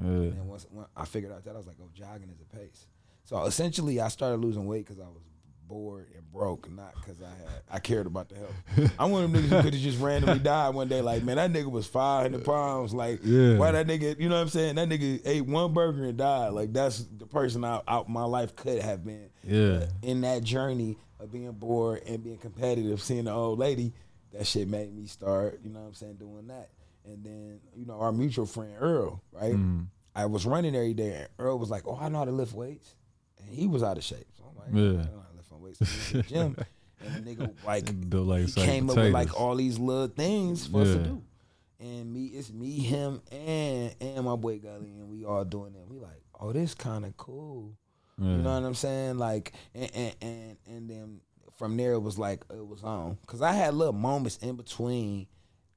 [0.00, 0.10] Yeah.
[0.10, 2.86] And once I figured out that, I was like, oh, jogging is a pace.
[3.28, 5.20] So essentially, I started losing weight because I was
[5.66, 8.92] bored and broke, not because I had I cared about the health.
[8.98, 11.02] I'm one of them niggas who could have just randomly died one day.
[11.02, 12.94] Like, man, that nigga was 500 pounds.
[12.94, 13.58] Like, Yeah.
[13.58, 14.18] why that nigga?
[14.18, 14.76] You know what I'm saying?
[14.76, 16.54] That nigga ate one burger and died.
[16.54, 19.28] Like, that's the person out, out my life could have been.
[19.44, 19.84] Yeah.
[20.00, 23.92] In that journey of being bored and being competitive, seeing the old lady,
[24.32, 25.60] that shit made me start.
[25.62, 26.14] You know what I'm saying?
[26.14, 26.70] Doing that.
[27.04, 29.52] And then, you know, our mutual friend Earl, right?
[29.54, 29.88] Mm.
[30.14, 32.52] I was running every day, and Earl was like, "Oh, I know how to lift
[32.52, 32.94] weights,"
[33.48, 34.26] and he was out of shape.
[34.36, 35.00] So I'm like, Yeah.
[35.00, 36.56] "I know how to lift my weights." So we went to the gym,
[37.00, 40.66] and the nigga like Built like he came up with like all these little things
[40.66, 41.22] for us to do.
[41.80, 45.86] And me, it's me, him, and and my boy Gully, and we all doing it.
[45.88, 47.76] We like, oh, this kind of cool.
[48.20, 48.30] Yeah.
[48.30, 49.18] You know what I'm saying?
[49.18, 51.20] Like, and and and, and then
[51.56, 55.28] from there it was like it was on because I had little moments in between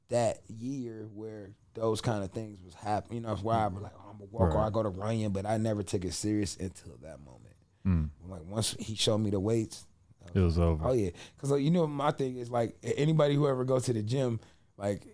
[0.10, 3.22] that year where those kind of things was happening.
[3.22, 4.66] You know, where I was like, oh, I'm a walker, Right.
[4.66, 7.51] I go to running, but I never took it serious until that moment.
[7.86, 8.10] Mm.
[8.30, 9.86] Like once he showed me the weights,
[10.26, 10.88] I It was over.
[10.88, 13.94] Oh yeah, because like, you know my thing is like anybody who ever goes to
[13.94, 14.40] the gym,
[14.78, 15.06] like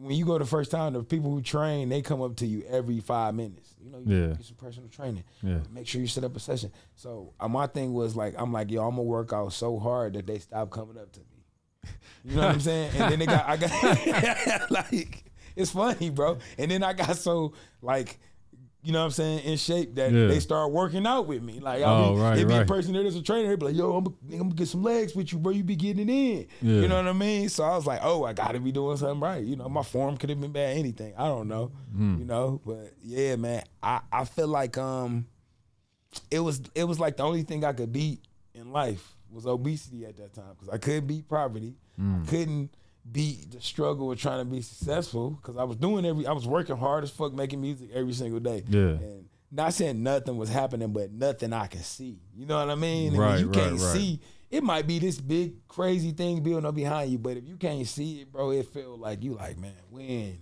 [0.00, 2.64] when you go the first time, the people who train they come up to you
[2.68, 3.74] every five minutes.
[3.80, 4.26] You know, you Yeah.
[4.34, 5.22] get some personal training.
[5.42, 5.60] Yeah.
[5.70, 6.72] Make sure you set up a session.
[6.96, 10.14] So uh, my thing was like I'm like yo, I'm gonna work out so hard
[10.14, 11.90] that they stop coming up to me.
[12.24, 12.90] You know what I'm saying?
[12.96, 15.22] And then they got I got like
[15.54, 16.38] it's funny, bro.
[16.58, 18.18] And then I got so like.
[18.86, 19.38] You know what I'm saying?
[19.40, 20.28] In shape that Yeah.
[20.28, 21.58] they start working out with me.
[21.58, 23.48] Like, I Oh, mean, right, it be a person there that's a trainer.
[23.48, 24.04] They be like, "Yo, I'm
[24.38, 25.52] gonna, get some legs with you, bro.
[25.52, 26.82] You be getting it in." Yeah.
[26.82, 27.48] You know what I mean?
[27.48, 29.82] So I was like, "Oh, I got to be doing something right." You know, my
[29.82, 31.14] form could have been bad, anything.
[31.18, 31.72] I don't know.
[31.92, 32.20] Mm.
[32.20, 35.26] You know, but yeah, man, I I feel like um,
[36.30, 38.20] it was it was like the only thing I could beat
[38.54, 41.74] in life was obesity at that time because I couldn't beat poverty.
[42.00, 42.22] Mm.
[42.22, 42.70] I couldn't
[43.12, 46.46] beat the struggle of trying to be successful because I was doing every I was
[46.46, 48.64] working hard as fuck making music every single day.
[48.68, 48.80] Yeah.
[48.80, 52.18] And not saying nothing was happening, but nothing I could see.
[52.34, 53.16] You know what I mean?
[53.16, 53.92] Right, when you right, can't right.
[53.92, 57.56] see, it might be this big crazy thing building up behind you, but if you
[57.56, 60.38] can't see it, bro, it feel like you like, man, when.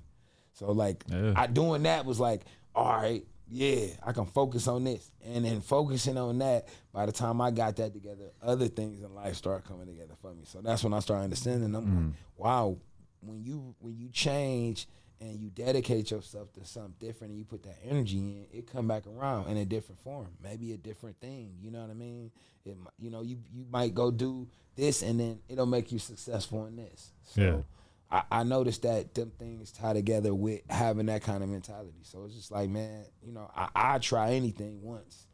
[0.54, 1.34] So like Yeah.
[1.36, 2.42] I doing that was like,
[2.74, 5.10] all right, yeah, I can focus on this.
[5.24, 9.14] And then focusing on that, by the time I got that together, other things in
[9.14, 10.42] life start coming together for me.
[10.44, 11.74] So that's when I started understanding.
[11.74, 12.06] I'm Mm.
[12.06, 12.76] like, wow,
[13.20, 14.86] when you when you change
[15.20, 18.86] and you dedicate yourself to something different and you put that energy in, it come
[18.88, 21.54] back around in a different form, maybe a different thing.
[21.60, 22.30] You know what I mean?
[22.64, 26.66] It, you know, you you might go do this and then it'll make you successful
[26.66, 27.12] in this.
[27.22, 27.56] So Yeah.
[28.10, 31.92] I, I noticed that them things tie together with having that kind of mentality.
[32.02, 35.26] So it's just like, man, you know, I I try anything once.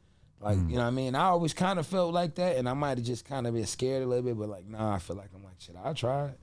[0.42, 1.14] Like, you know what I mean?
[1.14, 3.66] I always kind of felt like that and I might have just kind of been
[3.66, 6.28] scared a little bit, but like, nah, I feel like I'm like, shit, I try
[6.28, 6.38] it.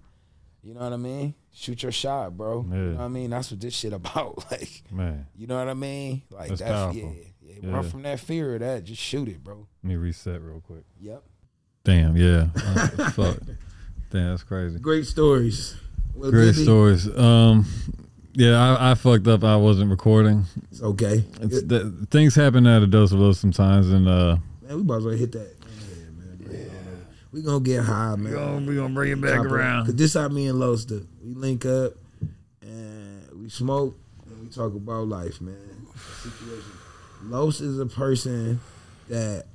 [0.62, 1.34] You know what I mean?
[1.52, 2.64] Shoot your shot, bro.
[2.70, 3.32] You know what I mean?
[3.32, 4.46] That's what this shit about.
[4.52, 6.22] Like, Man, you know what I mean?
[6.30, 7.06] Like That's that's, yeah,
[7.42, 7.72] yeah, Yeah.
[7.74, 8.84] Run from that fear of that.
[8.84, 9.68] Just shoot it, bro.
[9.84, 10.84] let me reset real quick.
[11.00, 11.24] Yep.
[11.84, 12.48] Damn, yeah.
[12.56, 13.38] Uh, fuck.
[14.12, 14.78] Damn, that's crazy.
[14.78, 15.76] Great stories.
[16.18, 17.18] Well, Great Goody, stories.
[17.18, 17.66] Um,
[18.34, 19.44] yeah, I, I fucked up.
[19.44, 20.46] I wasn't recording.
[20.72, 21.24] It's okay.
[21.42, 24.98] It's, the, things happen at a dose of low sometimes, and uh, Man, we might
[24.98, 25.56] as well hit that.
[25.62, 26.38] Yeah, man.
[26.42, 27.06] Bring it on over.
[27.32, 28.66] We gonna get high, man.
[28.66, 29.86] we gonna bring it Chop it.
[29.86, 31.08] Cause this how me and Los do.
[31.24, 31.94] We link up
[32.62, 35.56] and we we smoke and we talk about life, man.
[36.22, 36.72] Situation.
[37.24, 38.60] Los is a person
[39.08, 39.46] that,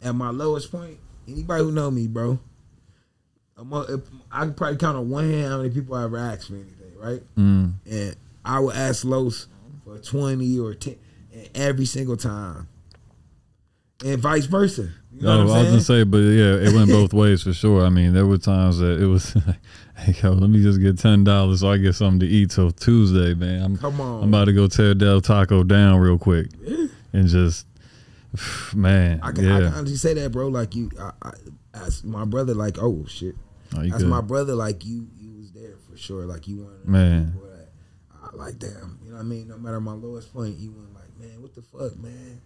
[0.00, 0.96] at my lowest point,
[1.28, 2.55] anybody who know me, bro, I'm a, if,
[3.58, 6.98] I can probably count on one hand how many people I ever asked me anything,
[6.98, 7.22] right?
[7.36, 7.74] Mm.
[7.90, 9.48] And I would ask Los
[9.84, 10.96] for twenty or ten,
[11.32, 12.68] and every single time,
[14.04, 14.90] and vice versa.
[15.14, 17.86] You know what I was gonna say, but yeah, it went both ways for sure.
[17.86, 19.32] I mean, there were times that it was,
[19.96, 22.70] hey, yo, let me just get ten dollars so I get something to eat till
[22.70, 23.62] Tuesday, man.
[23.62, 26.48] I'm, Come on, I'm about to go tear Del Taco down real quick,
[27.14, 27.66] and just,
[28.74, 30.48] man, I can, I can honestly say that, bro.
[30.48, 31.32] Like you, I, I,
[31.72, 33.36] as my brother, like oh shit,
[33.74, 34.06] oh, as good.
[34.06, 36.24] my brother, like you, you was there for sure.
[36.24, 37.32] Like you wanted Man.
[37.32, 37.68] people that
[38.22, 38.98] I like damn.
[39.02, 39.48] You know what I mean?
[39.48, 42.40] No matter my lowest point, you went like, man, what the fuck, man.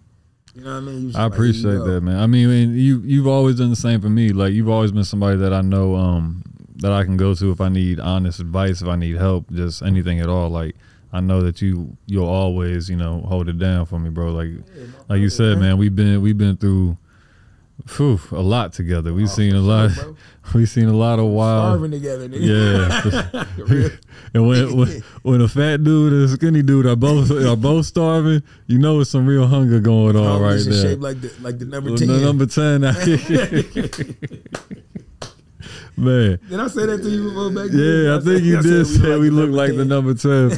[0.54, 0.98] You know what I mean?
[0.98, 2.18] I just like, appreciate that, man.
[2.18, 4.30] I mean, you you've always done the same for me.
[4.30, 6.42] Like you've always been somebody that I know um
[6.76, 9.82] that I can go to if I need honest advice, if I need help, just
[9.82, 10.48] anything at all.
[10.48, 10.74] Like
[11.12, 14.32] I know that you you'll always you know hold it down for me, bro.
[14.32, 16.96] Like Yeah, like you said, man, we've been we've been through.
[17.86, 19.12] Phew, a lot together.
[19.14, 19.90] We've Oh, seen a lot.
[19.92, 20.14] sure.
[20.54, 21.78] We've seen a lot of wild.
[21.78, 23.46] Starving together, nigga.
[23.68, 23.88] Yeah.
[24.34, 27.86] And when, when when a fat dude and a skinny dude are both are both
[27.86, 30.72] starving, you know it's some real hunger going on Oh, right there.
[30.72, 32.06] shaped like the like the number ten.
[32.06, 32.80] the number ten.
[35.96, 37.70] Man, did I say that to you before back?
[37.70, 37.78] then?
[37.80, 40.50] yeah, I said- think you I did say we look number like the number ten.
[40.50, 40.56] for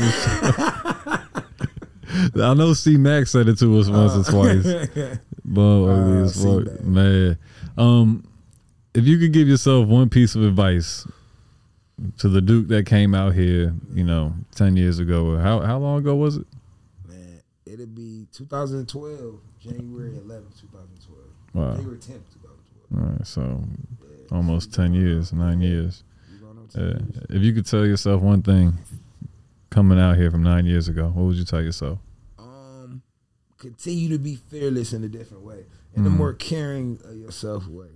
[2.34, 2.44] sure.
[2.44, 5.18] I know C Max said it to us once or uh, twice.
[5.44, 7.36] But ugly as fuck, man.
[7.76, 8.24] Um,
[8.94, 11.06] if you could give yourself one piece of advice
[12.18, 15.98] to the Duke that came out here, you know, ten years ago, how how long
[15.98, 16.46] ago was it?
[17.08, 21.18] Man, it'll be 2012, January 11th, 2012.
[21.54, 21.74] Wow.
[21.76, 22.56] January 10th, 2012.
[22.94, 23.64] All right, so
[24.00, 26.04] Yeah, almost ten years, nine years.
[26.32, 26.88] we going on 10 Yeah.
[27.14, 27.26] years.
[27.30, 28.78] If you could tell yourself one thing
[29.70, 31.98] coming out here from nine years ago, what would you tell yourself?
[33.62, 36.16] Continue to be fearless in a different way, in a Mhm.
[36.16, 37.86] more caring of yourself way.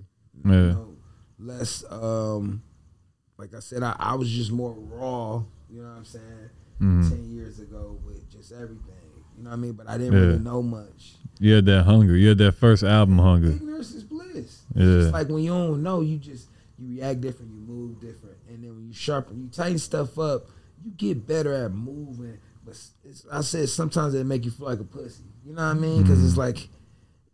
[0.44, 0.52] Yeah.
[0.52, 0.96] You know,
[1.40, 2.62] less um,
[3.36, 5.42] like I said, I, I was just more raw.
[5.68, 6.50] You know what I'm saying?
[6.80, 7.08] Mhm.
[7.10, 8.94] Ten years ago with just everything.
[9.36, 9.72] You know what I mean?
[9.72, 10.20] But I didn't Yeah.
[10.20, 11.16] really know much.
[11.40, 12.16] You had that hunger.
[12.16, 13.50] You had that first album hunger.
[13.50, 14.62] Ignorance is bliss.
[14.74, 14.84] Yeah.
[15.00, 16.48] It's like when you don't know, you just
[16.78, 20.46] you react different, you move different, and then when you sharpen, you tighten stuff up,
[20.84, 22.38] you get better at moving.
[22.66, 22.76] But
[23.32, 25.22] I said sometimes it make you feel like a pussy.
[25.46, 26.02] You know what I mean?
[26.02, 26.26] Because Mm.
[26.28, 26.68] it's like,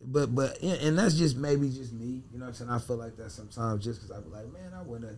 [0.05, 2.23] but but and that's just maybe just me.
[2.33, 2.71] You know what I'm saying?
[2.71, 5.14] I feel like that sometimes just because I be like, man, I wanna.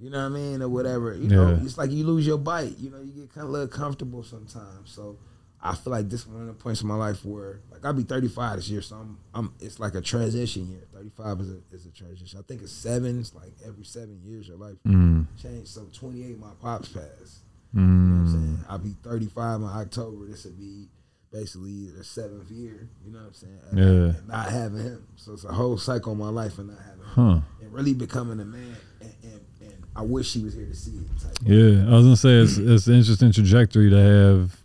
[0.00, 1.14] You know what I mean, or whatever.
[1.14, 2.76] You know, it's like you lose your bite.
[2.78, 4.90] You know, you get kind of a little comfortable sometimes.
[4.90, 5.16] So,
[5.62, 8.02] I feel like this one of the points in my life where like I'll be
[8.02, 10.80] 35 this year, so I'm I'm it's like a transition year.
[10.92, 12.40] 35 is a is a transition.
[12.40, 13.20] I think it's seven.
[13.20, 15.26] It's like every seven years your life Mm.
[15.40, 15.68] change.
[15.68, 17.43] So 28, my pops passed.
[17.74, 18.32] You know what I'm Mm.
[18.32, 18.58] saying?
[18.68, 20.26] I'll be 35 in October.
[20.26, 20.88] This would be
[21.32, 22.88] basically the seventh year.
[23.04, 23.58] You know what I'm saying?
[23.70, 24.18] And- Yeah.
[24.18, 24.98] and not having him.
[25.16, 27.42] So it's a whole cycle of my life and not having him.
[27.62, 28.76] And really becoming a man.
[29.00, 31.06] And, and, and I wish he was here to see it.
[31.44, 34.60] Yeah, I was gonna say it's it's an interesting trajectory to have.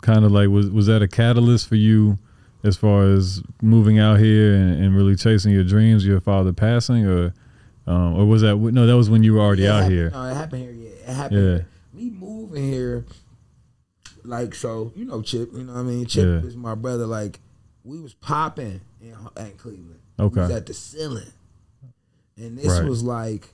[0.00, 2.18] Kind of like was was that a catalyst for you,
[2.64, 6.04] as far as moving out here and, and really chasing your dreams?
[6.04, 7.32] Your father passing, or
[7.86, 8.84] um, or was that no?
[8.84, 10.10] That was when you were already it out happened- here.
[10.10, 10.72] No, it happened here.
[10.72, 11.40] Yeah, it happened.
[11.40, 11.46] Yeah.
[11.54, 11.66] Here.
[11.92, 13.04] Me moving here,
[14.24, 15.50] like so, you know, Chip.
[15.52, 16.48] You know, what I mean, Chip Yeah.
[16.48, 17.06] is my brother.
[17.06, 17.40] Like,
[17.84, 20.00] we was popping in, in Cleveland.
[20.18, 20.34] Okay.
[20.34, 21.32] we was at the ceiling,
[22.36, 22.84] and this Right.
[22.88, 23.48] was like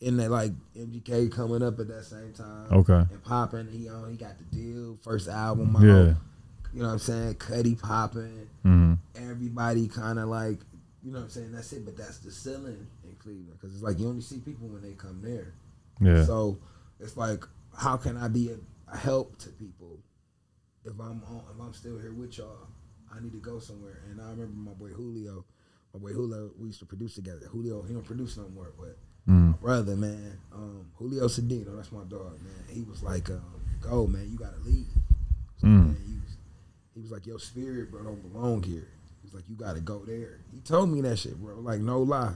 [0.00, 2.66] in that like MGK coming up at that same time.
[2.72, 3.04] Okay.
[3.10, 5.82] And popping, he on, he got the deal, first album out.
[5.82, 6.14] Yeah.
[6.72, 7.34] You know what I'm saying?
[7.36, 10.58] Cudi popping hmm everybody kind of like,
[11.02, 11.52] you know what I'm saying?
[11.52, 14.68] That's it, but that's the ceiling in Cleveland because it's like you only see people
[14.68, 15.54] when they come there.
[16.00, 16.24] Yeah.
[16.24, 16.58] So
[17.00, 17.44] it's like,
[17.78, 19.98] how can I be a, help to people
[20.84, 22.66] if I'm on, if I'm still here with y'all?
[23.14, 24.00] I need to go somewhere.
[24.10, 25.44] And I remember my boy Julio,
[25.94, 27.46] my boy Julio, we used to produce together.
[27.50, 28.96] Julio, he don't produce no more, but
[29.28, 29.50] Mm.
[29.50, 32.64] my brother, man, um, Julio Cedino, that's my dog, man.
[32.68, 33.42] He was like, um,
[33.80, 34.88] go, man, you gotta leave.
[35.58, 35.86] So, Mm.
[35.88, 36.36] man, he, was,
[36.94, 38.88] he was like, your spirit, bro, don't belong here.
[39.20, 40.40] He was like, you gotta go there.
[40.52, 41.60] He told me that shit, bro.
[41.60, 42.34] Like, no lie.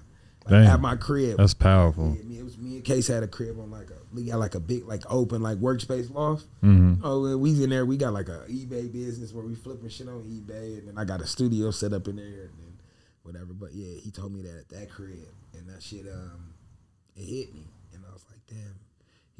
[0.51, 1.37] Like, at my crib.
[1.39, 2.15] That's powerful.
[2.17, 4.39] Yeah, me, it was me and Case had a crib on like a we got
[4.39, 6.47] like a big like open like workspace loft.
[6.61, 7.87] hmm Oh, we in there.
[7.87, 11.05] We got like a eBay business where we flipping shit on eBay, and then I
[11.05, 12.79] got a studio set up in there, and then
[13.23, 13.53] whatever.
[13.53, 15.19] But yeah, he told me that at that crib,
[15.55, 16.55] and that shit um
[17.17, 18.75] it hit me, and I was like, damn.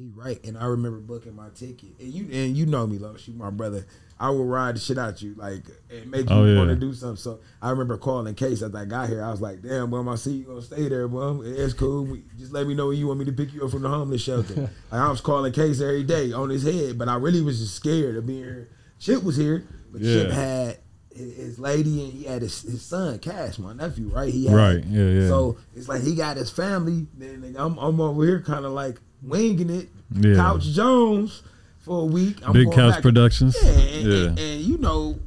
[0.03, 0.43] He right.
[0.45, 1.89] And I remember booking my ticket.
[1.99, 3.85] And you and you know me, Los, you my brother.
[4.19, 6.57] I will ride the shit out you, like and make you Oh, yeah.
[6.57, 7.17] want to do something.
[7.17, 9.23] So I remember calling Case as I got here.
[9.23, 11.41] I was like, "Damn, bum, I see you gonna stay there, bum.
[11.43, 12.05] It's cool.
[12.05, 13.89] We- Just let me know when you want me to pick you up from the
[13.89, 14.53] homeless shelter."
[14.91, 17.75] like, I was calling Case every day on his head, but I really was just
[17.75, 18.69] scared of being here.
[18.99, 20.33] Chip was here, but Chip Yeah.
[20.35, 20.77] had
[21.13, 24.31] his his lady and he had his, his son Cash, my nephew, right?
[24.33, 24.83] He had, Right.
[24.85, 25.09] Yeah.
[25.09, 25.27] Yeah.
[25.27, 27.07] So it's like he got his family.
[27.17, 29.89] Then I'm, I'm over here kind of like winging it.
[30.11, 30.35] Yeah.
[30.35, 31.43] Couch Jones
[31.79, 32.37] for a week.
[32.45, 33.55] I'm Big Couch back- Productions.
[33.61, 34.17] Yeah, and, Yeah.
[34.27, 35.19] and, and you know,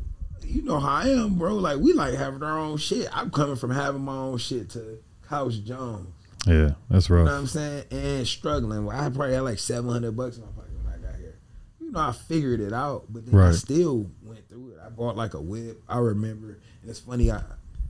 [0.44, 1.56] you know how I am, bro.
[1.56, 3.08] Like we like having our own shit.
[3.16, 6.08] I'm coming from having my own shit to Couch Jones.
[6.46, 6.72] Yeah.
[6.88, 7.20] That's right.
[7.20, 7.38] You know what.
[7.40, 7.84] I'm saying?
[7.90, 8.84] And struggling.
[8.86, 11.34] Well, I probably had like 700 bucks in my pocket when I got here.
[11.80, 14.78] You know, I figured it out, but then I still went through it.
[14.84, 15.82] I bought like a whip.
[15.88, 17.30] I remember, and it's funny.
[17.32, 17.42] I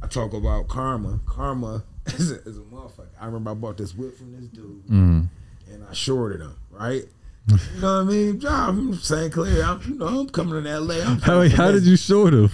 [0.03, 1.21] I talk about karma.
[1.27, 3.09] Karma is a, is a motherfucker.
[3.21, 5.29] I remember I bought this whip from this dude, Mm.
[5.71, 6.55] And I shorted him.
[6.71, 7.05] Right.
[7.49, 8.43] You know what I mean?
[8.49, 9.33] I'm St.
[9.33, 9.63] Clair.
[9.65, 10.97] I'm, you know, I'm coming to LA.
[11.05, 12.51] I'm How how did you short him?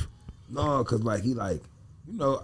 [0.51, 1.62] no, cause like he like,
[2.07, 2.42] you know,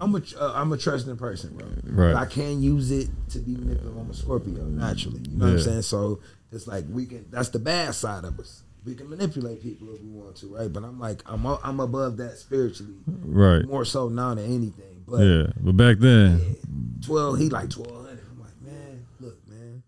[0.00, 1.66] I'm a uh, I'm a trusting person, bro.
[1.84, 2.14] Right.
[2.14, 3.96] But I can't use it to be manipulative.
[3.96, 5.20] I'm a Scorpio naturally.
[5.30, 5.82] You know what I'm saying?
[5.82, 6.20] So
[6.50, 7.26] it's like we can.
[7.30, 8.62] That's the bad side of us.
[8.84, 10.72] We can manipulate people if we want to, right?
[10.72, 13.64] But I'm like I'm a- I'm above that spiritually, Right.
[13.66, 15.04] more so now than anything.
[15.06, 15.46] But Yeah.
[15.60, 16.40] But back then.
[16.40, 18.24] yeah, twelve, he like twelve hundred.
[18.32, 19.82] I'm like, man, look, man,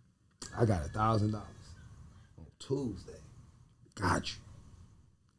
[0.56, 1.46] I got a thousand dollars
[2.38, 3.12] on Tuesday.
[3.94, 4.36] Got you,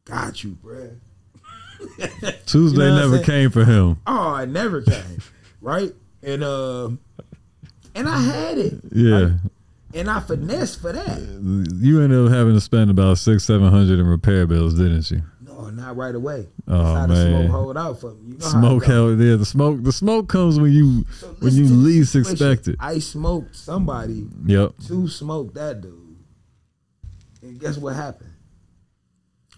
[0.04, 0.96] got you, bruh.
[2.46, 3.98] Tuesday You know never came for him.
[4.06, 5.18] Oh, it never came,
[5.60, 5.92] right?
[6.22, 6.88] And uh,
[7.94, 9.30] and I had it, Yeah.
[9.94, 11.18] and I finessed for that.
[11.80, 15.22] You ended up having to spend about six, seven hundred in repair bills, didn't you?
[15.76, 16.48] No, not right away.
[16.66, 17.48] Oh, That's how the man.
[17.48, 18.32] smoke hold out for me.
[18.32, 21.54] You know Smoke how hell yeah, the smoke the smoke comes when you So when
[21.54, 22.76] you least expect it.
[22.80, 24.72] I smoked somebody Yep.
[24.88, 26.16] to smoke that dude,
[27.42, 28.30] and guess what happened?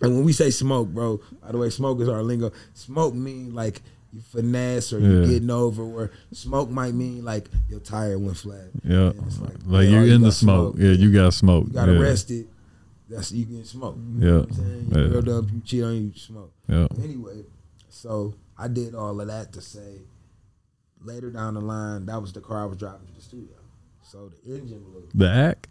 [0.00, 2.52] And when we say smoke, bro, by the way, smoke is our lingo.
[2.74, 5.26] Smoke mean like you finesse or you Yeah.
[5.26, 8.70] getting over, or smoke might mean like your tire went flat.
[8.84, 9.12] Yeah.
[9.40, 10.76] Like, oh, you're oh, you in the got smoke.
[10.78, 11.66] Yeah, you got smoke.
[11.68, 11.94] You got yeah.
[11.98, 12.48] arrested.
[13.08, 13.96] That's you can smoke.
[13.96, 14.26] You Yeah.
[14.32, 14.88] know what I'm saying?
[14.94, 15.08] You Yeah.
[15.08, 16.52] real dumb, you cheat on you, you smoke.
[16.68, 16.88] Yeah.
[17.02, 17.44] Anyway,
[17.88, 20.02] so I did all of that to say
[21.02, 23.54] later down the line, that was the car I was driving to the studio.
[24.02, 25.08] So the engine blew.
[25.14, 25.68] The act?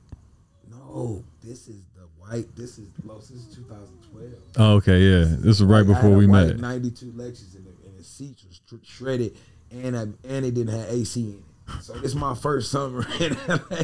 [0.70, 2.56] No, this is the white.
[2.56, 3.30] This is Los.
[3.30, 4.34] This is 2012.
[4.58, 5.26] Oh, okay, yeah.
[5.26, 6.60] This was right Like, I had before we met.
[6.60, 9.36] 92 Lexus and the, and the seats was tr- shredded,
[9.72, 11.44] and I, and it didn't have AC in
[11.78, 11.84] it.
[11.84, 13.84] So this is my first summer in LA.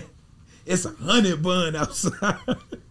[0.66, 2.38] It's a hundred bun outside.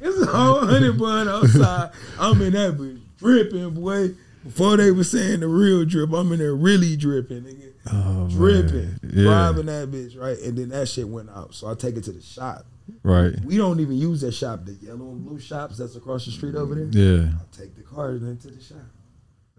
[0.00, 1.90] it's a whole hundred bun outside.
[2.18, 4.14] I'm in that bitch dripping, boy.
[4.42, 7.72] Before they were saying the real drip, I'm in there really dripping, nigga.
[7.92, 8.98] Oh, dripping.
[9.02, 9.24] Yeah.
[9.24, 10.38] driving that bitch, right?
[10.38, 11.54] And then that shit went out.
[11.54, 12.64] So I take it to the shop.
[13.02, 13.34] Right.
[13.44, 16.54] We don't even use that shop, the yellow and blue shops that's across the street
[16.54, 16.88] over there.
[16.90, 17.28] Yeah.
[17.28, 18.78] I take the car into the shop.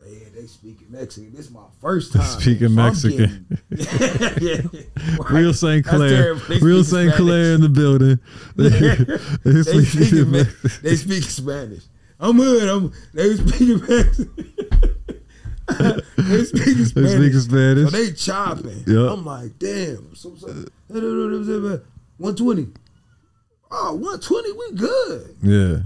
[0.05, 1.31] Yeah, they speaking Mexican.
[1.33, 2.23] This is my first time.
[2.23, 3.45] Speaking man, Mexican.
[3.75, 4.61] Getting- yeah,
[5.19, 5.29] right.
[5.31, 5.85] Real St.
[5.85, 6.33] Clair.
[6.61, 7.13] Real St.
[7.13, 8.19] Clair in the building.
[8.55, 8.69] they
[9.51, 10.43] they speak- speak, Me-
[10.81, 11.83] they speak Spanish.
[12.19, 12.67] I'm hood.
[12.67, 12.91] I'm.
[13.13, 14.53] They speaking Mexican.
[16.17, 17.11] they speaking They Spanish.
[17.11, 17.89] speak Spanish.
[17.91, 18.83] So they chopping.
[18.87, 19.11] Yeah.
[19.13, 20.13] I'm like, damn.
[20.15, 20.47] So, so,
[20.87, 22.67] 120.
[23.73, 25.35] Oh, 120, we good.
[25.41, 25.77] yeah.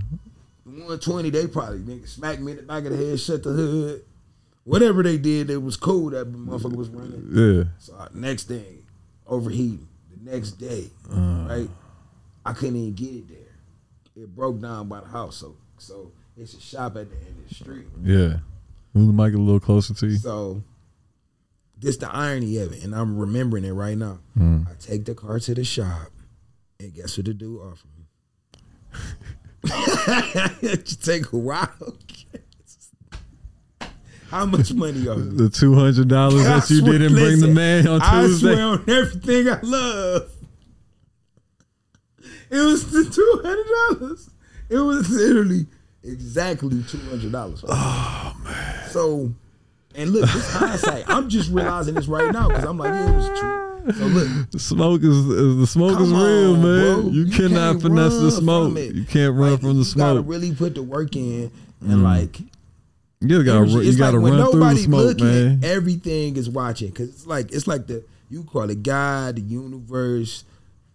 [0.80, 4.04] 120, they probably nigga smacked me in the back of the head, shut the hood.
[4.64, 7.30] Whatever they did, it was cool that motherfucker was running.
[7.32, 7.64] Yeah.
[7.80, 8.84] So uh, next thing,
[9.28, 9.88] overheating.
[10.24, 11.46] The next day, Uh.
[11.48, 11.70] right?
[12.46, 14.24] I couldn't even get it there.
[14.24, 15.38] It broke down by the house.
[15.38, 17.86] So so it's a shop at the end of the street.
[18.04, 18.38] Yeah.
[18.94, 20.18] Move the mic a little closer to you.
[20.18, 20.64] So
[21.78, 24.20] this the irony of it, and I'm remembering it right now.
[24.38, 24.68] Mm.
[24.68, 26.12] I take the car to the shop,
[26.80, 27.95] and guess what the dude offered me?
[30.62, 31.70] you take a while.
[34.30, 35.32] How much money are you?
[35.32, 38.52] The two hundred dollars that you didn't bring the man on I Tuesday.
[38.52, 40.32] I swear on everything I love.
[42.50, 44.30] It was the two hundred dollars.
[44.70, 45.68] It was literally
[46.04, 47.64] exactly two hundred dollars.
[47.68, 48.90] Oh man!
[48.90, 49.34] So,
[49.96, 51.06] and look, this hindsight.
[51.08, 53.65] I'm just realizing this right now because I'm like, yeah, it was true.
[53.94, 57.02] So look, The smoke is, is the smoke is real, on, man.
[57.02, 57.10] bro.
[57.12, 58.78] You, You cannot finesse the smoke.
[58.78, 60.08] You can't run like, from the smoke.
[60.08, 62.04] you gotta really put the work in, and mm.
[62.04, 62.40] like
[63.22, 63.74] you gotta energy.
[63.74, 65.60] you It's gotta like when run through the smoke, looking, man.
[65.64, 70.44] everything is watching because it's like it's like the you call it God, the universe.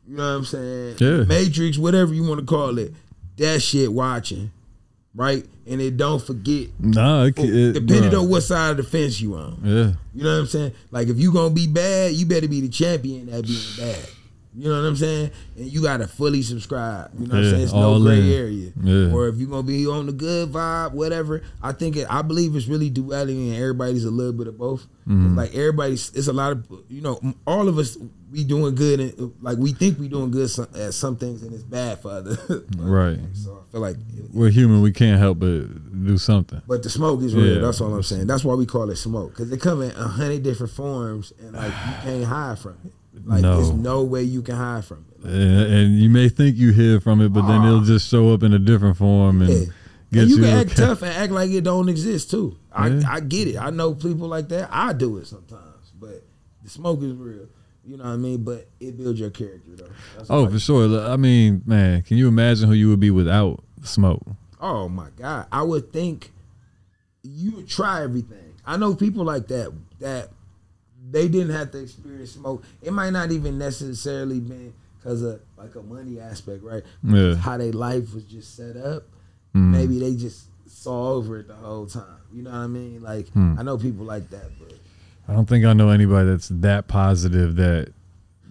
[0.06, 0.96] You know what I'm saying?
[0.98, 1.24] Yeah.
[1.24, 2.92] Matrix, whatever you want to call it.
[3.36, 4.50] That shit watching,
[5.14, 5.44] right?
[5.66, 6.68] And it don't forget.
[6.78, 8.22] Nah, it, it, depending bruh.
[8.22, 9.60] on what side of the fence you on.
[9.62, 10.72] Yeah, You know what I'm saying?
[10.90, 14.08] Like if you gonna be bad, you better be the champion at being bad.
[14.52, 15.30] You know what I'm saying?
[15.56, 17.10] And you gotta fully subscribe.
[17.18, 17.62] You know what I'm saying?
[17.62, 18.32] It's no gray in.
[18.32, 18.72] area.
[18.82, 19.12] Yeah.
[19.14, 21.42] Or if you're gonna be on the good vibe, whatever.
[21.62, 24.86] I think it, I believe it's really duality and everybody's a little bit of both.
[25.08, 25.36] Mm-hmm.
[25.36, 27.96] Like everybody's, it's a lot of you know, all of us
[28.32, 31.52] we doing good and like we think we doing good some, at some things and
[31.54, 32.38] it's bad for others.
[32.76, 33.18] Right.
[33.34, 33.96] So I feel like,
[34.32, 34.82] We're human.
[34.82, 36.60] We can't help but do something.
[36.66, 37.54] but the smoke is real.
[37.56, 37.60] Yeah.
[37.60, 38.26] That's all I'm saying.
[38.26, 41.52] That's why we call it smoke because it come in a hundred different forms and
[41.52, 42.92] like you can't hide from it.
[43.24, 43.56] Like No.
[43.56, 45.24] there's no way you can hide from it.
[45.24, 48.32] Like, And, and you may think you hear from it, but then it'll just show
[48.32, 49.64] up in a different form and Yeah.
[50.12, 50.42] get and you you.
[50.42, 50.86] can act okay.
[50.86, 52.56] tough and act like it don't exist too.
[52.72, 53.02] I, Yeah.
[53.08, 53.56] I get it.
[53.56, 54.68] I know people like that.
[54.72, 56.24] I do it sometimes, but
[56.62, 57.46] the smoke is real.
[57.84, 58.44] You know what I mean?
[58.44, 59.88] But it builds your character though.
[60.16, 61.00] That's Oh, for sure.
[61.10, 64.22] I mean, man, can you imagine who you would be without smoke?
[64.62, 65.46] oh my god.
[65.50, 66.32] I would think
[67.22, 68.54] you would try everything.
[68.66, 70.28] I know people like that that
[71.10, 72.62] they didn't have to experience smoke.
[72.82, 76.82] It might not even necessarily been because of like a money aspect, right?
[77.02, 77.34] Yeah.
[77.36, 79.04] How their life was just set up.
[79.54, 79.70] Mm.
[79.72, 82.04] Maybe they just saw over it the whole time.
[82.32, 83.02] You know what I mean?
[83.02, 83.56] Like Hmm.
[83.58, 84.74] I know people like that, but
[85.28, 87.92] I don't think I know anybody that's that positive that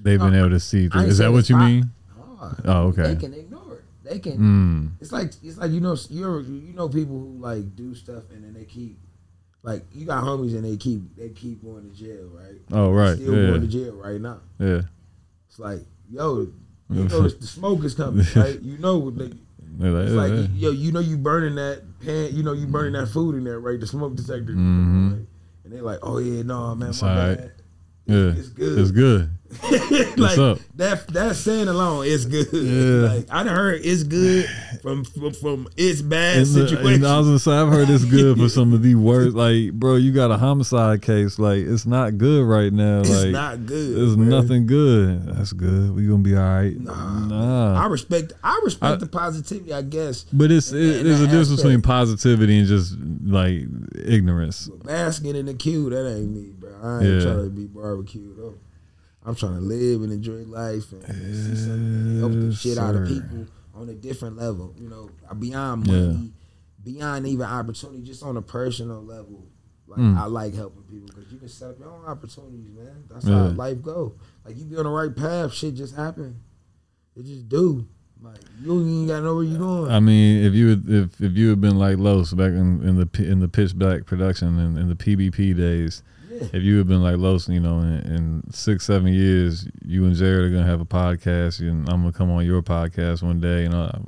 [0.01, 1.01] they've been Uh, able to see through.
[1.03, 1.91] Is that what you mean?
[2.20, 3.14] oh, Oh, okay.
[3.14, 3.84] they can ignore it.
[4.03, 4.38] They can.
[4.38, 4.91] Mm.
[5.01, 8.43] It's like it's like you know you're you know people who like do stuff and
[8.43, 8.97] then they keep
[9.64, 12.55] like you got homies and they keep they keep going to jail, right?
[12.72, 13.16] Oh, right.
[13.16, 13.47] Still Yeah.
[13.49, 14.39] going to jail right now.
[14.60, 14.82] Yeah.
[15.47, 16.47] It's like yo,
[16.89, 18.60] you know the, the smoke is coming, right?
[18.62, 19.32] You know they,
[19.78, 20.47] They're like, it's like yeah.
[20.55, 23.60] yo, you know you burning that pan, you know you burning that food in there,
[23.60, 23.80] right?
[23.80, 25.12] The smoke detector, Mhm.
[25.12, 25.26] right?
[25.66, 27.38] and they're like, oh yeah, no man, It's my alright.
[27.38, 27.51] bad.
[28.05, 28.32] yeah.
[28.38, 28.80] It's good.
[28.80, 29.30] It's good.
[30.17, 30.59] like up?
[30.75, 32.47] that that saying alone is good.
[32.53, 33.13] Yeah.
[33.15, 34.45] Like I done heard it's good
[34.83, 37.03] from from, from it's bad And, situation.
[37.05, 39.35] I was gonna say I've heard it's good for some of the worst.
[39.35, 41.39] Like, bro, you got a homicide case.
[41.39, 42.99] Like, it's not good right now.
[42.99, 43.95] it's like, not good.
[43.97, 44.29] There's man.
[44.29, 45.25] nothing good.
[45.25, 45.95] That's good.
[45.95, 46.79] We gonna be all right.
[46.79, 47.83] Nah, Nah.
[47.83, 50.25] I respect I respect I- the positivity, I guess.
[50.31, 52.95] But it's it, that there's a difference between positivity and just
[53.25, 53.61] like
[53.95, 54.67] ignorance.
[54.83, 56.69] Basking in the queue, that ain't me, bro.
[56.83, 57.19] I ain't Yeah.
[57.21, 58.55] trying to be barbecued though.
[59.26, 62.95] I'm trying to live and enjoy life and see something and help the shit out
[62.95, 64.74] of people on a different level.
[64.78, 66.32] You know, beyond money,
[66.84, 69.45] beyond even opportunity, just on a personal level.
[69.88, 70.17] Like Mm.
[70.17, 73.03] I like helping people because you can set up your own opportunities, man.
[73.09, 73.47] That's Yeah.
[73.49, 74.13] how life go.
[74.45, 76.36] Like you be on the right path, shit just happen.
[77.15, 77.88] It just do.
[78.22, 79.91] Like you ain't gotta know where you going.
[79.91, 82.97] I mean, if you had, if if you had been like Los back in, in
[82.97, 86.18] the in the pitch black production and in the PBP days, yeah.
[86.53, 90.15] if you had been like Los, you know, in, in six seven years, you and
[90.15, 93.65] Jared are gonna have a podcast, and I'm gonna come on your podcast one day,
[93.65, 93.99] and I,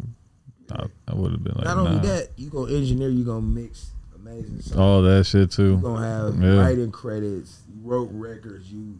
[0.71, 2.01] I, I would have been like, Not only nah.
[2.03, 4.77] that, you gonna engineer, you gonna mix amazing stuff.
[4.79, 5.71] all that shit too.
[5.71, 6.59] You gonna have Yeah.
[6.61, 8.99] writing credits, you wrote records, you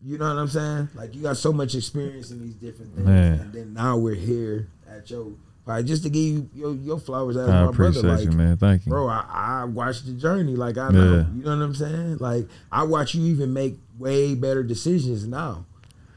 [0.00, 0.88] you know what I'm saying?
[0.94, 3.06] Like you got so much experience in these different things.
[3.06, 3.40] Man.
[3.40, 5.32] And then now we're here at your
[5.68, 8.16] probably just to give you your, your flowers as I my appreciate brother.
[8.16, 8.56] Like you, man.
[8.56, 8.90] Thank you.
[8.90, 10.56] bro, I, I watched the journey.
[10.56, 11.16] Like I know.
[11.16, 11.24] Yeah.
[11.36, 12.16] You know what I'm saying?
[12.18, 15.66] Like I watch you even make way better decisions now.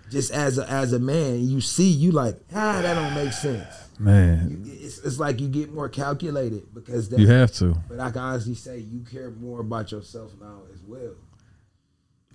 [0.09, 3.67] Just as a as a man, you see you like, ah, that don't make sense.
[3.99, 7.75] Man, You- It's, it's like you get more calculated because that you have to.
[7.89, 11.13] but I can honestly say you care more about yourself now as well.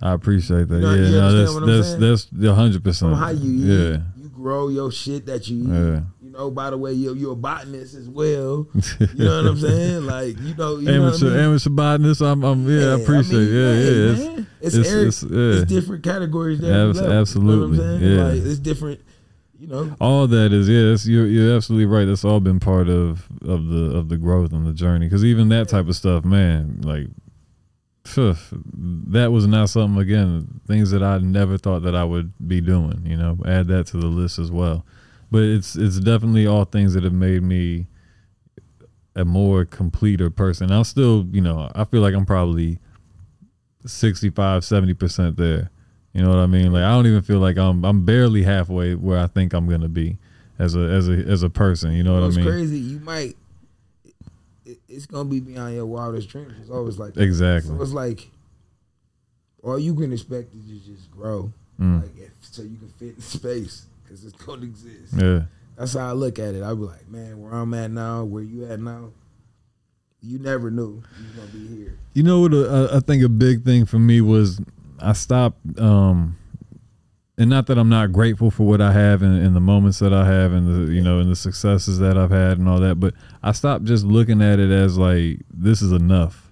[0.00, 0.74] I appreciate that.
[0.76, 2.00] You know- yeah, you no, that's what I'm that's saying?
[2.00, 3.14] that's the hundred percent.
[3.16, 3.98] How you eat, Yeah.
[4.16, 5.68] you grow your shit that you eat.
[5.68, 6.00] Yeah.
[6.37, 8.68] Know, by the way, you're, you're a botanist as well.
[8.74, 10.05] You know what I'm saying?
[10.07, 11.39] Like, you know, you know what I amateur mean?
[11.41, 12.20] amateur botanist.
[12.20, 13.39] I'm, I'm yeah, I I appreciate.
[13.39, 14.11] mean, yeah, hey, yeah.
[14.12, 15.61] It's, man, it's, it's- yeah.
[15.62, 16.91] it's different categories there.
[16.91, 18.16] Abs- absolutely, You know what I'm saying?
[18.18, 18.24] yeah.
[18.24, 19.01] Like, it's different,
[19.59, 19.97] you know.
[20.01, 22.05] all that is yes, you're you're absolutely right.
[22.05, 25.07] That's all been part of of the of the growth and the journey.
[25.07, 27.07] Because even that type of stuff, man, like.
[28.14, 30.61] That was not something again.
[30.66, 33.03] Things that I never thought that I would be doing.
[33.05, 34.87] You know, add that to the list as well.
[35.31, 37.87] But it's it's definitely all things that have made me
[39.14, 40.70] a more completer person.
[40.70, 42.79] I'm still, you know, I feel like I'm probably
[43.87, 45.70] 65, 70% there.
[46.12, 46.72] You know what I mean?
[46.72, 49.89] Like I don't even feel like I'm I'm barely halfway where I think I'm gonna
[49.89, 50.18] be
[50.59, 51.93] as a as a as a person.
[51.93, 52.47] You know what I What's mean?
[52.47, 53.37] crazy, you might,
[54.89, 56.55] it's going to be beyond your wildest dreams.
[56.61, 57.22] It's always like that.
[57.22, 57.77] Exactly.
[57.77, 58.31] So it's like,
[59.62, 61.53] all you can expect is to just grow.
[61.81, 62.03] Mm.
[62.03, 65.14] like if, so you can fit in space because it's gonna exist.
[65.16, 65.42] Yeah.
[65.76, 66.62] That's how I look at it.
[66.62, 69.11] I be like, man, where I'm at now, where you at now,
[70.22, 71.98] you never knew you gonna be here.
[72.14, 72.54] You know what?
[72.54, 74.61] uh, I think a big thing for me was
[74.98, 76.38] I stopped, um,
[77.36, 80.12] and not that I'm not grateful for what I have and, and the moments that
[80.12, 82.98] I have and the you know and the successes that I've had and all that,
[82.98, 86.45] but I stopped just looking at it as like this is enough.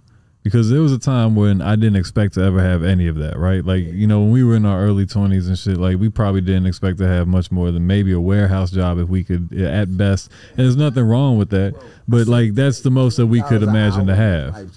[0.44, 3.36] Because there was a time when I didn't expect to ever have any of that,
[3.38, 3.64] right?
[3.64, 6.42] Like, you know, when we were in our early 20s and shit, like, we probably
[6.42, 9.96] didn't expect to have much more than maybe a warehouse job if we could, at
[9.96, 10.30] best.
[10.50, 11.74] And there's nothing wrong with that,
[12.06, 14.70] but like, that's the most that we could imagine to have.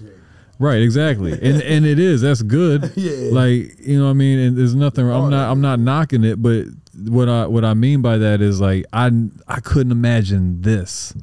[0.59, 2.91] Right, exactly, and and it is that's good.
[2.97, 3.29] Yeah.
[3.31, 5.07] Like you know, what I mean, and there's nothing.
[5.07, 5.51] I'm not.
[5.51, 6.65] I'm not knocking it, but
[7.07, 9.11] what I what I mean by that is like I
[9.47, 11.13] I couldn't imagine this.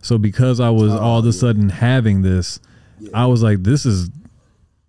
[0.00, 2.60] So because I was Oh, all of a sudden having this,
[3.12, 4.10] I was like, this is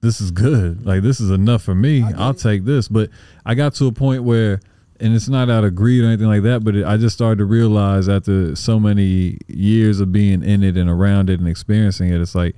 [0.04, 0.86] this is good.
[0.86, 2.04] Like this is enough for me.
[2.18, 2.40] I'll it.
[2.40, 2.88] take this.
[2.90, 3.10] But
[3.46, 4.60] I got to a point where,
[5.00, 7.38] and it's not out of greed or anything like that, but it, I just started
[7.38, 12.10] to realize after so many years of being in it and around it and experiencing
[12.10, 12.56] it, it's like,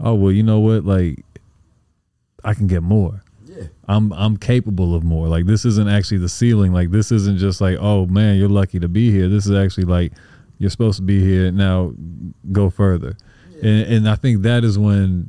[0.00, 0.84] oh well, you know what?
[0.84, 1.22] Like
[2.42, 3.22] I can get more.
[3.44, 3.64] Yeah.
[3.86, 5.28] I'm I'm capable of more.
[5.28, 6.72] Like this isn't actually the ceiling.
[6.72, 9.28] Like this isn't just like, oh man, you're lucky to be here.
[9.28, 10.12] This is actually like
[10.58, 11.52] you're supposed to be here.
[11.52, 11.92] Now
[12.52, 13.18] go further.
[13.62, 15.28] And and I think that is when